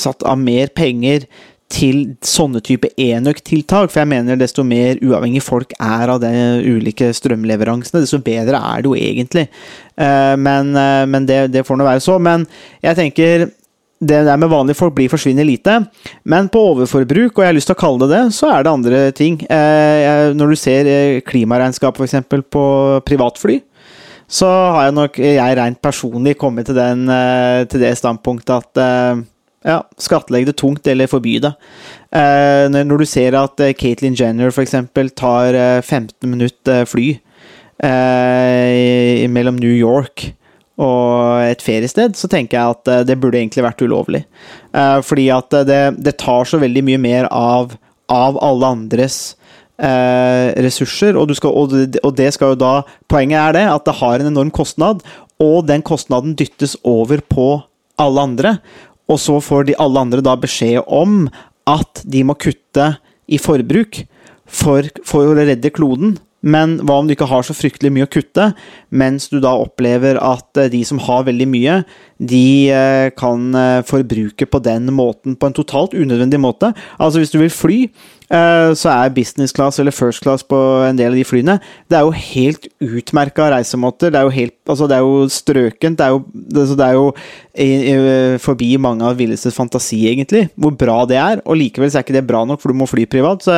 [0.00, 1.26] satt av mer penger
[1.72, 3.90] til sånne type enøktiltak.
[3.90, 8.84] For jeg mener desto mer uavhengig folk er av de ulike strømleveransene, desto bedre er
[8.84, 9.46] det jo egentlig.
[9.98, 12.18] Eh, men, eh, men det, det, får nå være så.
[12.22, 12.46] Men
[12.84, 13.48] jeg tenker
[13.96, 15.80] det der med vanlige folk blir forsvinner lite.
[16.28, 18.74] Men på overforbruk, og jeg har lyst til å kalle det det, så er det
[18.74, 19.40] andre ting.
[19.50, 20.90] Eh, når du ser
[21.26, 22.20] klimaregnskap f.eks.
[22.52, 22.66] på
[23.08, 23.62] privatfly,
[24.26, 27.06] så har jeg nok jeg rent personlig kommet til, den,
[27.70, 29.26] til det standpunktet at
[29.66, 31.52] ja, skattlegge det tungt eller forby det.
[32.14, 34.76] Eh, når du ser at eh, Caitlyn Jenner f.eks.
[35.18, 37.08] tar 15 eh, minutter fly
[37.76, 40.30] mellom New York
[40.80, 44.22] og et feriested, så tenker jeg at det burde egentlig vært ulovlig.
[45.04, 47.74] Fordi at det, det, tar så veldig mye mer av,
[48.08, 49.18] av alle andres
[49.76, 52.72] ressurser, og, skal, og, og det skal jo da
[53.12, 55.04] Poenget er det at det har en enorm kostnad,
[55.36, 57.50] og den kostnaden dyttes over på
[58.00, 58.56] alle andre.
[59.10, 61.26] Og så får de alle andre da beskjed om
[61.66, 62.94] at de må kutte
[63.26, 64.04] i forbruk
[64.46, 66.16] for, for å redde kloden.
[66.46, 68.50] Men hva om du ikke har så fryktelig mye å kutte,
[68.94, 71.80] mens du da opplever at eh, de som har veldig mye,
[72.22, 76.70] de eh, kan eh, forbruke på den måten, på en totalt unødvendig måte.
[77.00, 77.80] Altså hvis du vil fly,
[78.28, 82.06] så er business class eller first class på en del av de flyene Det er
[82.06, 84.10] jo helt utmerka reisemåter.
[84.10, 85.98] Det er jo, helt, altså det er jo strøkent.
[85.98, 86.24] Det er jo,
[86.74, 87.06] det er jo
[87.56, 87.94] i, i,
[88.42, 91.42] forbi mange av villestes fantasi, egentlig, hvor bra det er.
[91.46, 93.44] Og likevel så er ikke det bra nok, for du må fly privat.
[93.46, 93.56] Så,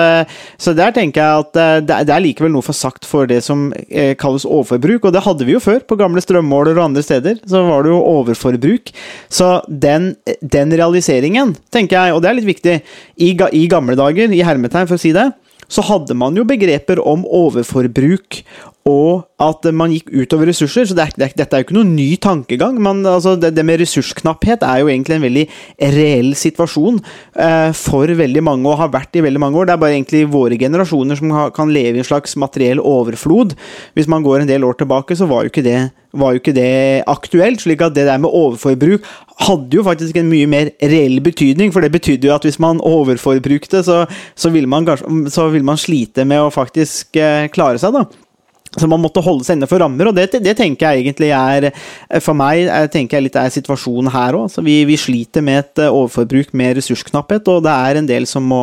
[0.61, 3.69] så der tenker jeg at eh, det, er likevel noe for sagt for det som
[3.89, 5.09] eh, kalles overforbruk.
[5.09, 7.41] Og det hadde vi jo før, på gamle strømmåler og andre steder.
[7.49, 8.93] Så var det jo overforbruk.
[9.33, 12.79] Så den, den realiseringen, tenker jeg, og det er litt viktig,
[13.19, 15.31] i, i gamle dager, i hermetegn, for å si det,
[15.69, 18.43] så hadde man jo begreper om overforbruk
[18.89, 20.87] og at man gikk utover ressurser.
[20.89, 22.79] Så det er, det, dette er jo ikke noen ny tankegang.
[22.83, 25.45] Man, altså det, det, med ressursknapphet er jo egentlig en veldig
[25.97, 29.69] reell situasjon eh, for veldig mange, og har vært i veldig mange år.
[29.69, 33.53] Det er bare egentlig våre generasjoner som ha, kan leve i en slags materiell overflod.
[33.99, 35.81] Hvis man går en del år tilbake, så var jo ikke det,
[36.13, 37.61] jo ikke det aktuelt.
[37.61, 39.05] slik at det der med overforbruk
[39.39, 42.81] hadde jo faktisk en mye mer reell betydning, for det betydde jo at hvis man
[42.81, 48.07] overforbrukte, så, så, ville man, vil man slite med å faktisk eh, klare seg, da.
[48.79, 51.69] Så man måtte holde seg innenfor rammer, og det, det, tenker jeg egentlig er
[52.25, 54.59] For meg jeg tenker jeg litt er situasjonen her òg.
[54.65, 58.47] Vi, vi, sliter med et eh, overforbruk med ressursknapphet, og det er en del som
[58.49, 58.63] må,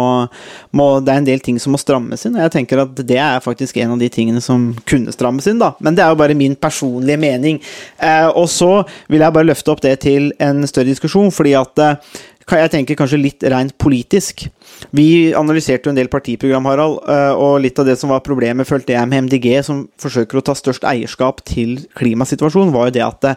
[0.75, 2.37] må, Det er en del ting som må strammes inn.
[2.37, 5.61] og Jeg tenker at det er faktisk en av de tingene som kunne strammes inn,
[5.61, 5.73] da.
[5.79, 7.61] Men det er jo bare min personlige mening.
[7.99, 8.71] Eh, og så
[9.11, 12.97] vil jeg bare løfte opp det til en større diskusjon, fordi at eh, jeg tenker
[12.99, 14.45] kanskje litt rent politisk.
[14.93, 18.69] Vi analyserte jo en del partiprogram, Harald, eh, og litt av det som var problemet,
[18.69, 23.05] følte jeg med MDG, som forsøker å ta størst eierskap til klimasituasjonen, var jo det
[23.07, 23.35] at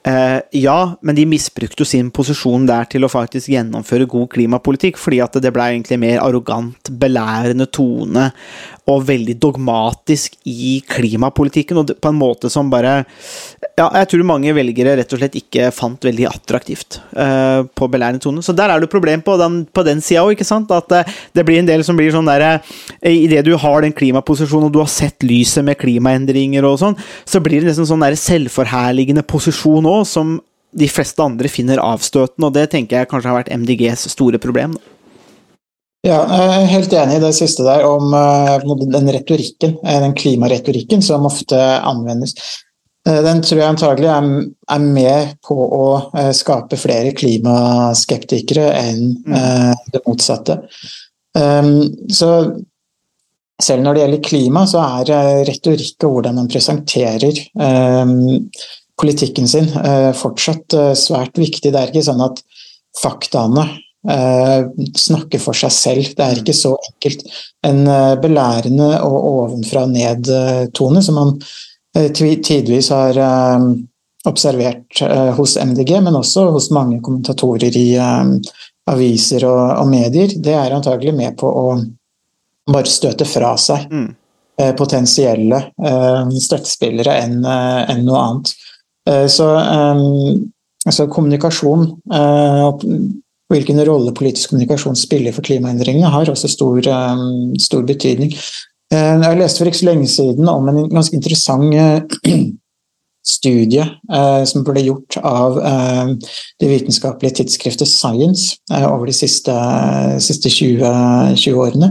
[0.00, 4.96] Uh, ja, men de misbrukte jo sin posisjon der til å faktisk gjennomføre god klimapolitikk,
[4.96, 8.30] fordi at det ble egentlig mer arrogant, belærende tone
[8.88, 9.36] og veldig
[10.00, 13.04] dogmatisk i klimapolitikken, og på en måte som bare
[13.78, 18.20] Ja, jeg tror mange velgere rett og slett ikke fant veldig attraktivt uh, på belærende
[18.20, 18.42] tone.
[18.42, 20.70] Så der er det problem på den, på den sida òg, ikke sant?
[20.70, 22.60] At uh, det blir en del som blir sånn derre
[23.00, 27.40] Idet du har den klimaposisjonen, og du har sett lyset med klimaendringer og sånn, så
[27.40, 30.38] blir det nesten sånn der selvforherligende posisjon òg, som
[30.76, 34.76] de fleste andre finner avstøtende, og det tenker jeg kanskje har vært MDGs store problem.
[36.06, 38.56] Ja, jeg er helt enig i det siste der om uh,
[38.88, 42.32] den retorikken, eh, den klimaretorikken som ofte anvendes.
[43.08, 45.84] Eh, Den tror jeg antagelig er, med på å
[46.16, 50.60] eh, skape flere klimaskeptikere enn eh, det motsatte.
[51.36, 52.30] Um, så
[53.62, 58.48] selv når det gjelder klima, så er eh, retorikk og hvordan man presenterer um,
[59.00, 61.72] politikken sin eh, fortsatt eh, svært viktig.
[61.72, 62.42] Det er ikke sånn at
[63.00, 63.68] faktaene
[64.08, 66.14] eh, snakker for seg selv.
[66.16, 67.26] Det er ikke så enkelt.
[67.66, 71.34] En eh, belærende og ovenfra og ned-tone som man
[71.96, 73.68] eh, tidvis har eh,
[74.28, 78.34] observert eh, hos MDG, men også hos mange kommentatorer i eh,
[78.90, 81.66] aviser og, medier, det er antagelig med på å
[82.70, 84.08] bare støte fra seg Mm.
[84.60, 88.52] eh, potensielle eh, støttespillere enn eh, noe annet.
[89.08, 90.02] Eh, så, eh,
[90.86, 92.64] altså kommunikasjon eh,
[93.50, 97.22] og hvilken rolle politisk kommunikasjon spiller for klimaendringene, har også stor, eh,
[97.58, 98.32] stor betydning.
[98.92, 102.00] Eh, Jeg leste for ikke så lenge siden om en ganske interessant eh,
[103.26, 103.84] studie
[104.46, 105.58] som ble gjort av
[106.58, 109.52] det vitenskapelige tidsskriftet Science over de siste,
[110.18, 111.90] siste 20, 20 årene,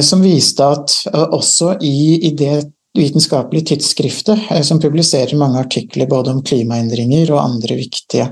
[0.00, 6.40] som viste at også i, i det vitenskapelige tidsskriftet, som publiserer mange artikler både om
[6.46, 8.30] klimaendringer og andre viktige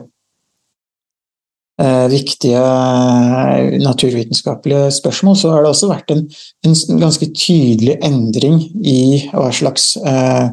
[2.12, 6.26] viktige eh, naturvitenskapelige spørsmål, så har det også vært en,
[6.66, 9.00] en ganske tydelig endring i
[9.32, 10.50] hva slags eh,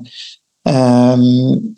[0.69, 1.27] eh,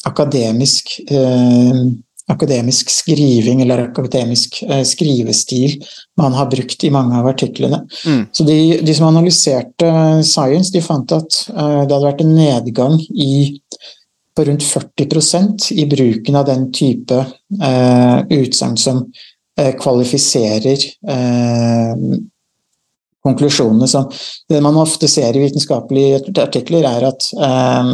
[0.09, 1.81] akademisk eh,
[2.29, 5.79] akademisk skriving eller akademisk eh, skrivestil
[6.19, 7.81] man har brukt i mange av artiklene.
[8.05, 8.27] Mm.
[8.31, 12.35] Så de, de som analyserte eh, Science, de fant at eh, det hadde vært en
[12.38, 13.57] nedgang i
[14.38, 19.25] på rundt 40% i bruken av den type eh, utsagn som eh,
[19.80, 22.04] kvalifiserer eh,
[23.26, 23.88] konklusjonene.
[23.88, 24.06] Så
[24.50, 27.91] det man ofte ser i vitenskapelige artikler, er at eh,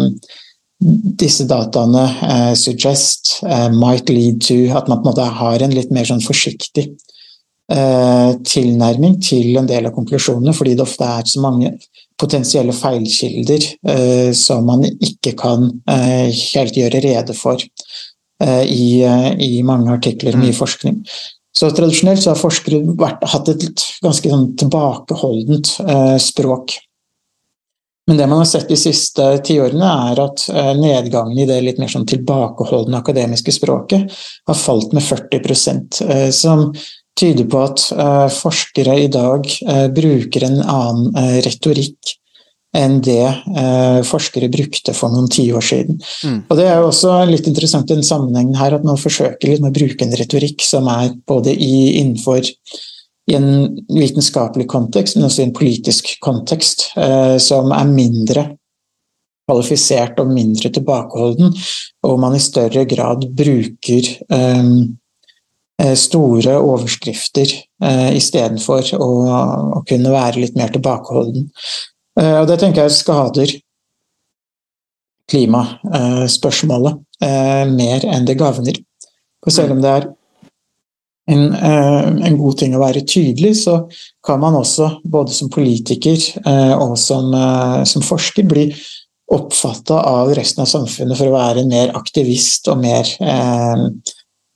[1.23, 5.75] disse dataene eh, suggest, eh, might lead to At man på en måte har en
[5.75, 6.89] litt mer sånn forsiktig
[7.71, 11.75] eh, tilnærming til en del av konklusjonene, fordi det ofte er så mange
[12.19, 19.31] potensielle feilkilder eh, som man ikke kan eh, helt gjøre rede for eh, i, eh,
[19.41, 21.01] i mange artikler og mye forskning.
[21.55, 26.75] Så tradisjonelt så har forskere vært, hatt et ganske sånn tilbakeholdent eh, språk.
[28.07, 31.79] Men det man har sett de siste tiårene, er at eh, nedgangen i det litt
[31.81, 34.13] mer sånn tilbakeholdne akademiske språket
[34.45, 36.67] har falt med 40 eh, som
[37.17, 39.49] tyder på at eh, forskere i dag
[39.95, 42.17] bruker en annen retorikk
[42.75, 46.01] enn det eh, forskere brukte for noen tiår siden.
[46.27, 46.41] Mm.
[46.49, 49.63] Og Det er jo også litt interessant i den sammenhengen her, at man forsøker litt
[49.63, 52.43] med å bruke en retorikk som er både i, innenfor
[53.25, 53.49] i en
[53.89, 58.45] vitenskapelig kontekst, men også i en politisk kontekst, eh, som er mindre
[59.45, 61.55] kvalifisert og mindre tilbakeholden,
[62.05, 64.69] og man i større grad bruker eh,
[65.81, 67.51] eh, store overskrifter
[67.83, 69.09] eh, istedenfor å,
[69.79, 71.49] å kunne være litt mer tilbakeholden.
[72.19, 73.55] Eh, og det tenker jeg skader
[75.31, 78.77] klimaspørsmålet eh, mer enn det gagner.
[79.43, 80.07] For selv om det er
[81.31, 83.79] en, eh, en god ting å være tydelig, så
[84.25, 88.67] kan man også, både som politiker eh, og som, eh, som forsker, bli
[89.33, 93.87] oppfatta av resten av samfunnet for å være mer aktivist og mer eh,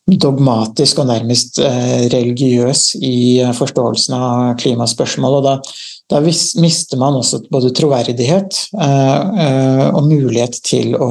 [0.09, 5.39] dogmatisk og nærmest eh, religiøs i eh, forståelsen av klimaspørsmål.
[5.39, 5.55] Og da,
[6.09, 11.09] da mister man også både troverdighet eh, eh, og mulighet til å,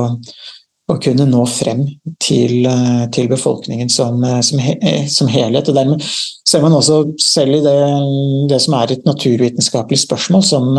[0.91, 1.85] å kunne nå frem
[2.23, 4.75] til, eh, til befolkningen som, som, he,
[5.13, 5.71] som helhet.
[5.71, 7.81] Og dermed ser man også selv i det,
[8.51, 10.73] det som er et naturvitenskapelig spørsmål, som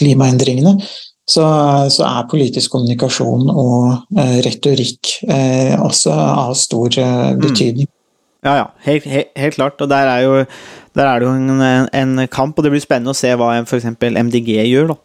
[0.00, 0.78] klimaendringene,
[1.28, 1.44] så,
[1.92, 5.18] så er politisk kommunikasjon og retorikk
[5.84, 7.88] også av stor eh, betydning.
[8.44, 9.80] Ja, ja, helt, helt, helt klart.
[9.80, 10.44] Og der er, jo,
[10.96, 13.88] der er det jo en, en kamp, og det blir spennende å se hva f.eks.
[13.96, 14.92] MDG gjør.
[14.92, 15.00] da.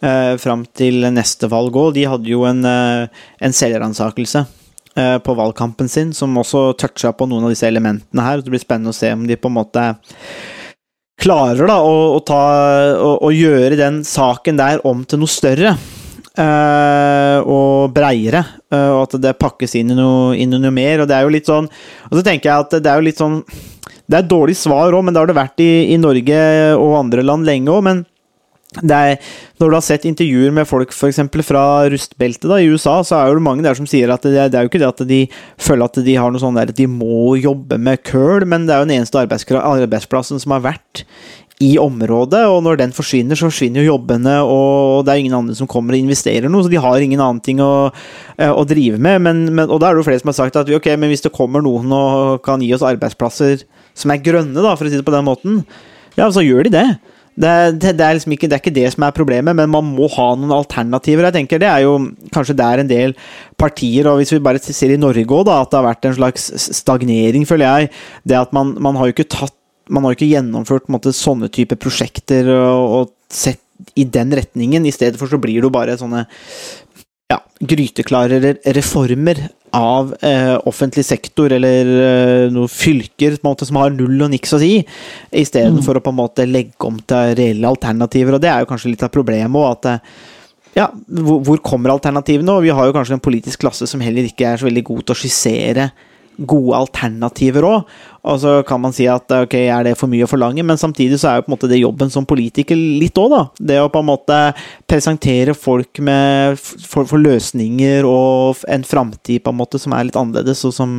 [0.00, 1.92] Eh, fram til neste valg òg.
[1.98, 4.46] De hadde jo en, eh, en selvransakelse
[4.96, 8.40] eh, på valgkampen sin, som også toucha på noen av disse elementene her.
[8.40, 9.84] Det blir spennende å se om de på en måte
[11.20, 12.40] klarer da, å, å, ta,
[12.96, 15.76] å, å gjøre den saken der om til noe større.
[16.38, 21.02] Eh, og breiere, uh, og at det pakkes inn i, noe, inn i noe mer.
[21.02, 23.20] Og det er jo litt sånn Og så tenker jeg at det er jo litt
[23.20, 26.40] sånn Det er et dårlig svar òg, men det har det vært i, i Norge
[26.76, 27.84] og andre land lenge òg.
[27.86, 28.04] Men
[28.78, 29.18] er,
[29.58, 33.34] når du har sett intervjuer med folk eksempel, fra rustbeltet da, i USA, så er
[33.34, 35.20] det mange der som sier at det, det er jo ikke det at de
[35.58, 38.76] føler at de har noe sånn der at de må jobbe med køl, men det
[38.76, 41.04] er jo den eneste arbeidsplassen som har vært
[41.60, 45.56] i området, og når den forsvinner, så forsvinner jo jobbene, og det er ingen andre
[45.58, 47.90] som kommer og investerer noe, så de har ingen annen ting å,
[48.38, 49.20] eh, å drive med.
[49.26, 51.26] Men, men, og da er det jo flere som har sagt at ok, men hvis
[51.26, 54.96] det kommer noen og kan gi oss arbeidsplasser som er grønne, da, for å si
[54.96, 55.60] det på den måten,
[56.16, 56.88] ja, så gjør de det.
[57.40, 59.92] Det, det, det, er liksom ikke, det er ikke det som er problemet, men man
[59.94, 61.28] må ha noen alternativer.
[61.28, 61.94] Jeg tenker Det er jo
[62.34, 63.14] kanskje der en del
[63.60, 66.50] partier, og hvis vi bare ser i Norge òg, at det har vært en slags
[66.80, 67.94] stagnering, føler jeg.
[68.24, 69.56] Det at man, man har jo ikke tatt
[69.90, 73.62] man har jo ikke gjennomført måte, sånne type prosjekter og, og, sett
[73.96, 74.84] i den retningen.
[74.86, 76.24] I stedet for så blir det jo bare sånne
[77.30, 84.18] ja, gryteklare reformer av eh, offentlig sektor eller eh, noen fylker måte, som har null
[84.26, 84.80] og niks å si,
[85.30, 86.00] istedenfor mm.
[86.00, 88.36] å på en måte legge om til reelle alternativer.
[88.36, 90.12] og Det er jo kanskje litt av problemet òg, at eh,
[90.80, 92.58] ja, hvor, hvor kommer alternativene?
[92.58, 95.06] Og vi har jo kanskje en politisk klasse som heller ikke er så veldig god
[95.06, 95.90] til å skissere
[96.38, 97.90] gode alternativer òg.
[98.30, 101.16] Og så kan man si at ok, er det for mye å forlange, men samtidig
[101.20, 103.42] så er jo på en måte det jobben som politiker litt òg, da.
[103.72, 104.38] Det å på en måte
[104.90, 110.18] presentere folk med for, for løsninger og en framtid på en måte som er litt
[110.20, 110.98] annerledes, og som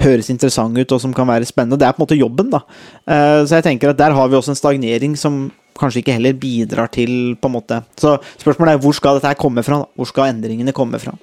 [0.00, 1.80] høres interessant ut, og som kan være spennende.
[1.80, 2.64] Det er på en måte jobben, da.
[3.04, 5.46] Eh, så jeg tenker at der har vi også en stagnering som
[5.78, 9.38] kanskje ikke heller bidrar til på en måte Så spørsmålet er hvor skal dette her
[9.38, 9.82] komme fra?
[9.98, 11.16] Hvor skal endringene komme fra?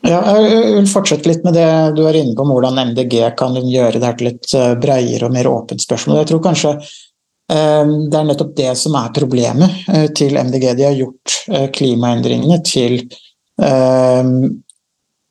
[0.00, 3.56] Ja, jeg vil fortsette litt med det du er inne på, om hvordan MDG kan
[3.60, 6.22] gjøre det til et eh, bredere og mer åpent spørsmål.
[6.22, 10.64] Jeg tror kanskje eh, det er nettopp det som er problemet eh, til MDG.
[10.78, 11.36] De har gjort
[11.76, 13.02] klimaendringene til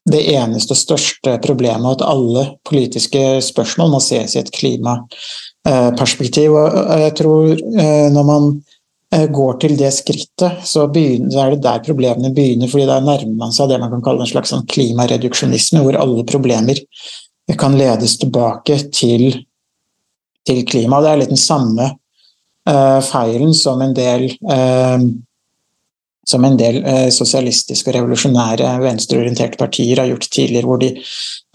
[0.09, 6.53] det eneste og største problemet, at alle politiske spørsmål må ses i et klimaperspektiv.
[6.53, 7.55] Og jeg tror
[8.13, 8.43] når man
[9.09, 12.69] går til det skrittet, så, begynner, er det der problemene begynner.
[12.69, 16.25] fordi Da nærmer man seg det man kan kalle en slags sånn klimareduksjonisme, hvor alle
[16.29, 16.77] problemer
[17.57, 19.31] kan ledes tilbake til,
[20.45, 21.01] til klima.
[21.01, 21.87] Det er litt den samme
[22.69, 25.01] uh, feilen som en del uh,
[26.29, 30.91] som en del uh, sosialistiske og revolusjonære venstreorienterte partier har gjort tidligere, hvor de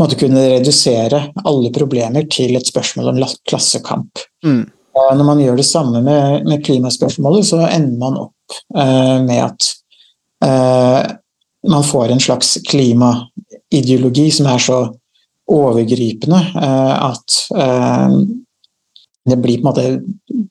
[0.02, 4.24] måtte kunne redusere alle problemer til et spørsmål om klassekamp.
[4.46, 4.64] Mm.
[4.94, 9.70] Når man gjør det samme med, med klimaspørsmålet, så ender man opp eh, med at
[10.46, 11.14] eh,
[11.68, 14.78] man får en slags klimaideologi som er så
[15.50, 18.18] overgripende eh, at eh,
[19.24, 19.84] det blir på en måte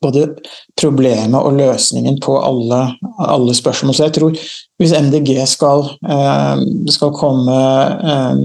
[0.02, 0.26] både
[0.80, 2.80] problemet og løsningen på alle,
[3.22, 3.94] alle spørsmål.
[3.94, 4.38] Så jeg tror
[4.82, 7.58] hvis MDG skal, eh, skal komme
[8.12, 8.42] eh,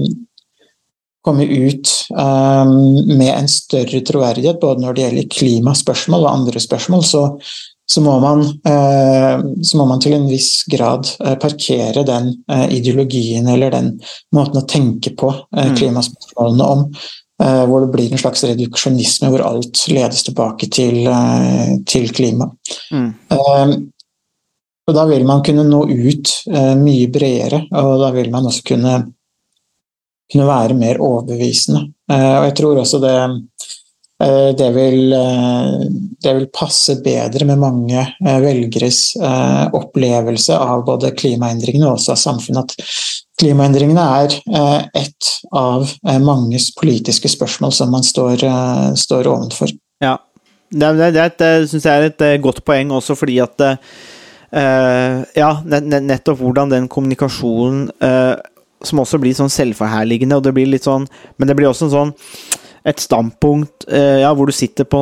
[1.24, 7.04] komme ut um, med en større troverdighet, både når det gjelder klimaspørsmål og andre spørsmål,
[7.04, 7.22] så,
[7.84, 12.66] så, må, man, uh, så må man til en viss grad uh, parkere den uh,
[12.72, 13.92] ideologien eller den
[14.36, 15.76] måten å tenke på mm.
[15.80, 16.86] klimaspørsmålene om.
[17.40, 21.06] hvor det blir en slags reduksjonisme hvor alt ledes tilbake til,
[21.88, 22.50] til klima.
[22.92, 23.06] Mm.
[23.32, 23.72] Um,
[24.84, 26.34] og da vil man kunne nå ut
[26.82, 28.92] mye bredere, og da vil man også kunne
[30.30, 31.86] kunne være mer overbevisende.
[32.10, 33.16] Eh, og jeg tror også det,
[34.22, 35.88] eh, det vil, eh,
[36.22, 39.16] det vil passe bedre med mange velgeres
[39.72, 42.70] opplevelse av både klimaendringene og også av samfunnet.
[42.70, 45.88] At klimaendringene er ett av
[46.20, 48.44] manges politiske spørsmål som man står,
[48.96, 49.72] står ovenfor.
[50.04, 50.18] Ja,
[50.70, 53.70] det, det, det syns jeg er et godt poeng også, fordi at
[54.50, 58.34] Uh, ja, nettopp hvordan den kommunikasjonen uh,
[58.86, 61.04] som også blir sånn selvforherligende, og det blir litt sånn
[61.36, 62.12] Men det blir også en sånn
[62.88, 65.00] et standpunkt eh, ja, hvor du sitter på,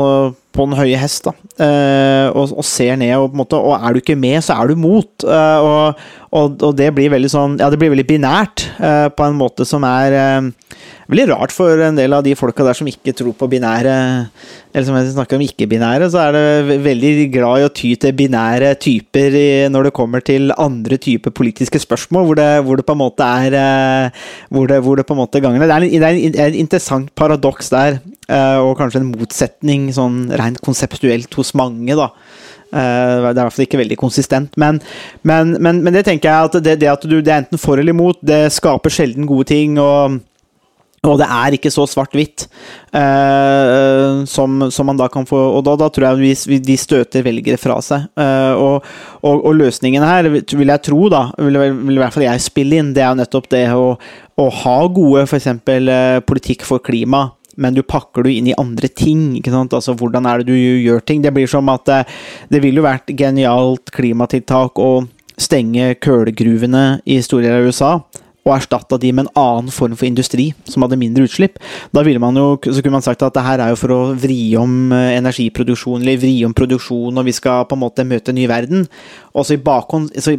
[0.59, 3.77] på den høye hest da, eh, og, og, ser ned, og, på en måte, og
[3.79, 5.11] er du ikke med, så er du mot.
[5.23, 9.25] Eh, og, og, og, det blir veldig sånn Ja, det blir veldig binært eh, på
[9.25, 10.51] en måte som er eh,
[11.09, 13.95] veldig rart for en del av de folka der som ikke tror på binære
[14.75, 18.13] Eller som jeg snakker om ikke-binære, så er det veldig glad i å ty til
[18.17, 22.85] binære typer i, når det kommer til andre typer politiske spørsmål, hvor det, hvor det
[22.87, 25.97] på en måte er eh, hvor det, hvor det på en måte ganger det.
[25.97, 27.99] Er, et interessant paradoks der,
[28.29, 32.11] eh, og kanskje en motsetning sånn rent konseptuelt hos mange, da.
[32.69, 34.81] Eh, det er i hvert fall ikke veldig konsistent, men,
[35.23, 37.81] men, men, men det tenker jeg at det, det at du det er enten for
[37.81, 39.79] eller imot, det skaper sjelden gode ting.
[39.81, 40.21] og
[41.07, 42.49] og det er ikke så svart-hvitt
[42.91, 47.23] uh, som, som, man da kan få Og da, da tror jeg vi, de støter
[47.23, 48.09] velgere fra seg.
[48.19, 48.89] Uh, og,
[49.23, 52.83] og, og, løsningen her, vil jeg tro, da, vil, vil, i hvert fall jeg spille
[52.83, 53.93] inn, det er jo nettopp det å,
[54.39, 55.49] å ha gode f.eks.
[55.55, 57.29] Uh, politikk for klima.
[57.59, 59.35] Men du pakker du inn i andre ting.
[59.39, 59.75] ikke sant?
[59.75, 61.23] Altså, Hvordan er det du gjør ting?
[61.25, 62.01] Det blir som at det,
[62.53, 64.93] det ville jo vært genialt klimatiltak å
[65.39, 67.93] stenge kullgruvene i store deler av USA
[68.49, 71.59] og erstatta de med en annen form for industri som hadde mindre utslipp,
[71.95, 74.01] da ville man jo, så kunne man sagt at det her er jo for å
[74.19, 78.33] vri om eh, energiproduksjon, eller vri om produksjon, og vi skal på en måte møte
[78.33, 78.87] en ny verden.
[79.35, 80.37] Og så så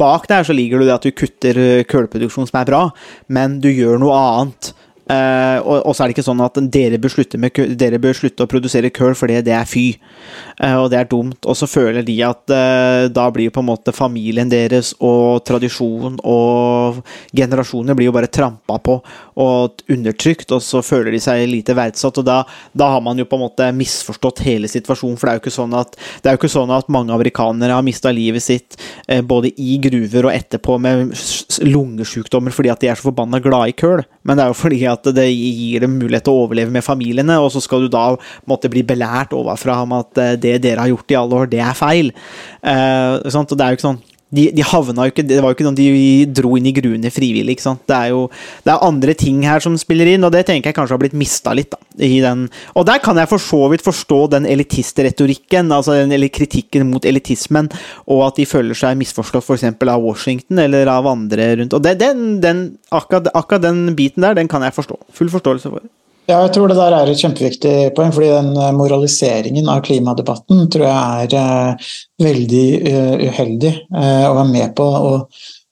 [0.00, 2.82] bak der så ligger det at du kutter eh, kullproduksjon, som er bra,
[3.28, 4.72] men du gjør noe annet.
[5.10, 8.44] Uh, og, så er det ikke sånn at dere bør slutte, med, dere bør slutte
[8.46, 9.88] å produsere kull fordi det er fy,
[10.60, 11.46] og det er dumt.
[11.48, 16.18] Og så føler de at uh, da blir på en måte familien deres og tradisjon
[16.20, 17.00] og
[17.36, 18.98] generasjoner blir jo bare trampa på
[19.40, 22.20] og undertrykt, og så føler de seg lite verdsatt.
[22.20, 22.42] Og da,
[22.76, 25.54] da, har man jo på en måte misforstått hele situasjonen, for det er jo ikke
[25.54, 28.76] sånn at, det er jo ikke sånn at mange amerikanere har mista livet sitt
[29.24, 31.14] både i gruver og etterpå med
[31.64, 34.80] lungesykdommer fordi at de er så forbanna glad i kull, men det er jo fordi
[34.90, 38.04] at det gir dem mulighet til å overleve med familiene, og så skal du da
[38.50, 41.64] måtte bli belært overfra om at eh, det dere har gjort i alle år, det
[41.64, 42.14] er feil.
[42.60, 45.58] Uh, og det er jo ikke sånn de, de, havna jo ikke Det var jo
[45.58, 45.86] ikke noe de
[46.38, 47.56] dro inn i gruene frivillig.
[47.56, 47.82] ikke sant?
[47.90, 48.22] Det er jo
[48.64, 51.18] det er andre ting her som spiller inn, og det tenker jeg kanskje har blitt
[51.18, 51.72] mista litt.
[51.72, 52.46] da, i den,
[52.78, 57.04] Og der kan jeg for så vidt forstå den elitistretorikken, altså den, eller kritikken mot
[57.04, 57.70] elitismen,
[58.06, 59.66] og at de føler seg misforstått f.eks.
[59.66, 61.74] av Washington eller av andre rundt.
[61.74, 65.00] og det, den, den, akkurat, akkurat den biten der, den kan jeg forstå.
[65.18, 65.90] Full forståelse for.
[66.30, 68.12] Ja, jeg tror det der er et kjempeviktig poeng.
[68.14, 71.88] fordi den eh, moraliseringen av klimadebatten tror jeg er uh,
[72.22, 75.10] veldig uh, uheldig uh, og er med på å,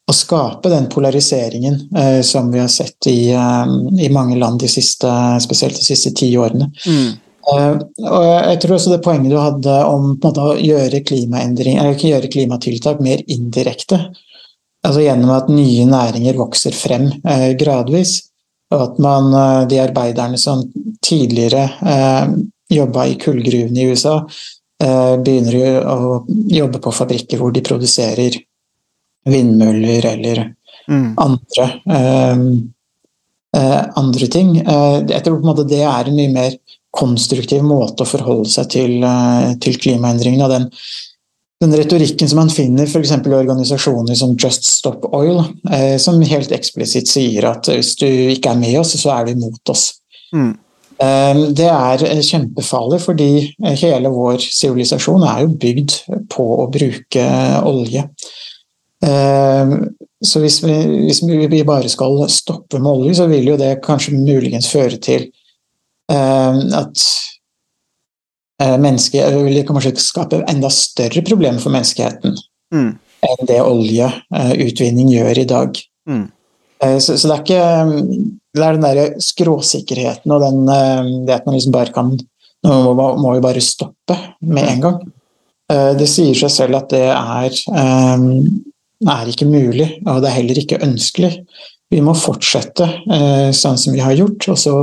[0.08, 1.78] å skape den polariseringen
[2.24, 5.10] som vi har sett i, i, mange land de siste,
[5.44, 6.70] spesielt de siste ti årene.
[6.88, 7.10] Mm.
[8.08, 13.20] og jeg tror også det poenget du hadde om måte, å gjøre, gjøre klimatiltak mer
[13.28, 14.00] indirekte,
[14.80, 17.10] altså gjennom at nye næringer vokser frem
[17.60, 18.16] gradvis,
[18.74, 20.62] og at man, eh, de arbeiderne som
[21.04, 21.64] tidligere
[21.94, 22.32] eh,
[22.68, 24.18] jobba i kullgruvene i USA,
[24.82, 28.36] eh, begynner å jobbe på fabrikker hvor de produserer
[29.28, 30.42] vindmøller eller
[30.88, 31.14] mm.
[31.20, 32.44] andre, eh,
[33.56, 34.56] eh andre ting.
[34.60, 36.58] Eh, jeg tror på en måte det er en mye mer
[36.98, 39.04] konstruktiv måte å forholde seg til,
[39.62, 40.44] til klimaendringene.
[40.44, 40.70] Og den
[41.60, 43.12] den retorikken som man finner f.eks.
[43.18, 45.42] i organisasjoner som Just Stop Oil,
[45.72, 49.34] eh, som helt eksplisitt sier at hvis du ikke er med oss, så er du
[49.34, 49.90] imot oss.
[50.34, 50.52] Mm.
[51.02, 53.30] Eh, det er kjempefarlig, fordi
[53.82, 55.96] hele vår sivilisasjon er jo bygd
[56.30, 57.26] på å bruke
[57.66, 58.06] olje.
[59.06, 59.74] Eh,
[60.18, 64.18] så hvis vi, hvis vi, bare skal stoppe med olje, så vil jo det kanskje
[64.18, 65.28] muligens føre til
[66.10, 67.04] eh, at
[68.58, 72.32] Eh, menneske, vil kanskje skape enda større problemer for menneskeheten
[72.74, 72.88] mm.
[73.28, 75.78] enn det oljeutvinning gjør i dag.
[76.10, 76.24] Mm.
[76.82, 81.36] Eh, så, så, det er ikke Det er den derre skråsikkerheten og den, eh, det
[81.36, 82.16] at man liksom bare kan
[82.66, 84.96] Nå må, må vi bare stoppe med en gang.
[85.94, 87.54] Det sier seg selv at det er,
[89.06, 91.30] er ikke mulig, og det er heller ikke ønskelig.
[91.94, 92.88] Vi må fortsette
[93.54, 94.74] sånn som vi har gjort, og så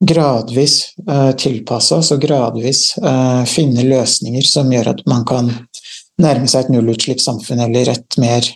[0.00, 5.50] gradvis uh, tilpasse oss og gradvis uh, finne løsninger som gjør at man kan
[6.22, 8.46] nærme seg et nullutslippssamfunn eller et mer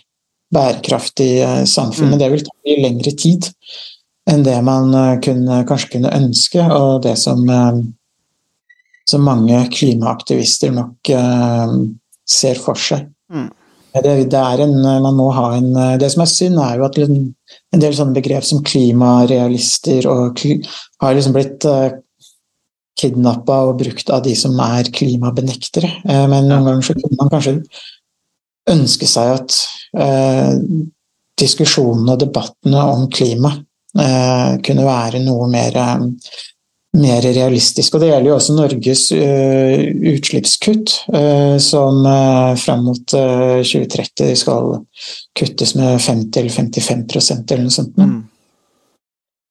[0.53, 2.13] bærekraftig uh, samfunn.
[2.13, 3.49] Men Det vil ta mye lengre tid
[4.29, 7.41] enn det man kunne, kanskje kunne ønske, og det som,
[9.03, 11.11] som mange klimaaktivister nok
[12.23, 13.09] ser for seg.
[13.27, 13.49] Mm.
[13.93, 15.69] Det, det, er en, man må ha en,
[16.01, 20.41] det som er synd, er jo at en del sånne begrep som klimarealister og
[21.03, 21.99] har liksom blitt eh,
[22.97, 25.89] kidnappa og brukt av de som er klimabenektere.
[26.05, 27.55] Men noen ganger så kunne man kanskje
[28.71, 29.55] ønske seg at
[29.99, 30.55] uh,
[31.39, 35.79] diskusjonene og debattene om klima uh, kunne være noe mer,
[36.97, 37.95] mer realistisk.
[37.95, 40.93] Og det gjelder jo også Norges utslippskutt,
[41.63, 42.03] som
[42.61, 44.75] fram mot 2030 skal
[45.39, 47.97] kuttes med 50-55% eller noe sånt.
[47.97, 48.21] Mm.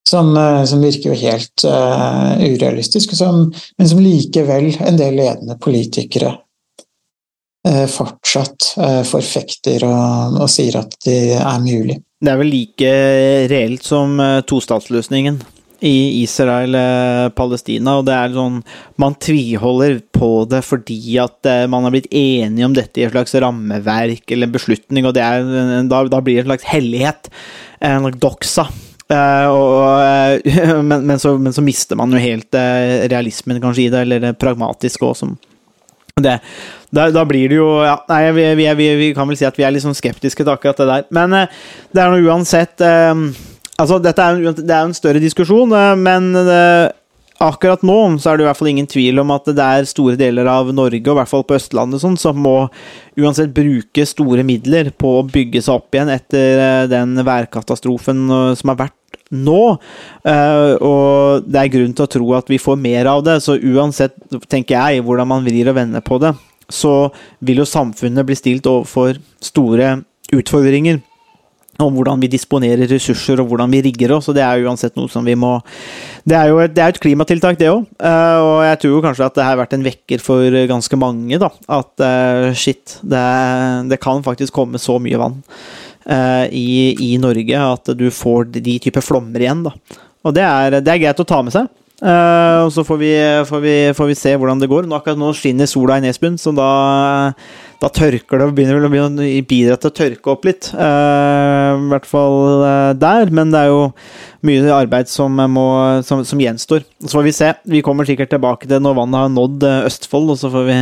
[0.09, 3.47] Som, eh, som, virker jo helt uh, urealistisk, som,
[3.79, 6.35] men som likevel en del ledende politikere
[7.69, 12.01] uh, fortsatt uh, forfekter og, og, sier at det er mulig.
[12.23, 12.91] Det er vel like
[13.51, 15.41] reelt som tostatsløsningen
[15.83, 18.61] i Israel-Palestina, og det er sånn
[19.03, 23.35] Man tviholder på det fordi at man har blitt enige om dette i et slags
[23.35, 25.43] rammeverk eller en beslutning, og er,
[25.91, 27.31] da, da, blir det en slags hellighet,
[27.83, 28.67] en slags doxa.
[29.13, 30.47] Uh, og,
[30.89, 32.55] men, men, så, men, så, mister man jo helt
[33.13, 35.35] realismen kanskje i det, eller det pragmatiske òg, som
[36.23, 36.39] det,
[36.93, 39.57] da, da, blir det jo ja, Nei, vi, vi, vi, vi, kan vel si at
[39.59, 41.07] vi er litt sånn skeptiske til akkurat det der.
[41.17, 42.85] Men det er nå uansett
[43.83, 46.31] Altså, dette er, det er en større diskusjon, men
[47.43, 50.19] akkurat nå så er det i hvert fall ingen tvil om at det er store
[50.21, 52.57] deler av Norge, og i hvert fall på Østlandet, sånn, som må
[53.19, 58.49] uansett bruke store midler på å bygge seg opp igjen etter eh, den værkatastrofen eh,
[58.59, 59.61] som har vært nå.
[60.29, 63.59] Eh, og det er grunn til å tro at vi får mer av det, så
[63.59, 64.17] uansett,
[64.47, 66.35] tenker jeg, hvordan man vrir og vender på det,
[66.73, 67.11] så
[67.45, 69.99] vil jo samfunnet bli stilt overfor store
[70.33, 71.03] utfordringer
[71.81, 74.29] om hvordan vi disponerer ressurser og hvordan vi rigger oss.
[74.29, 75.55] og Det er jo uansett noe som vi må
[76.29, 77.87] Det er jo et, er et klimatiltak, det òg.
[77.99, 81.39] og jeg tror kanskje at det har vært en vekker for ganske mange.
[81.39, 83.25] da, At uh, shit, det,
[83.91, 85.43] det, kan faktisk komme så mye vann
[86.51, 89.63] i, i, Norge at du får de typer flommer igjen.
[89.63, 89.73] da.
[90.27, 91.71] Og det er, det er greit å ta med seg.
[92.03, 93.13] Og så får vi,
[93.47, 94.89] får, vi, får vi, se hvordan det går.
[94.91, 96.71] Nå, akkurat nå skinner sola i Nesbyen, så da
[97.83, 100.69] da tørker det og begynner vel å bidra til å tørke opp litt.
[100.71, 103.81] Uh, I hvert fall uh, der, men det er jo
[104.47, 105.67] mye arbeid som, må,
[106.07, 106.87] som, som, gjenstår.
[107.03, 107.51] Så får vi se.
[107.75, 110.79] Vi kommer sikkert tilbake til når vannet har nådd uh, Østfold, og så får vi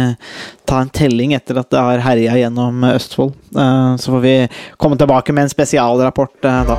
[0.68, 3.32] ta en telling etter at det har herja gjennom Østfold.
[3.50, 4.34] så får vi
[4.78, 6.78] komme tilbake med en spesialrapport da.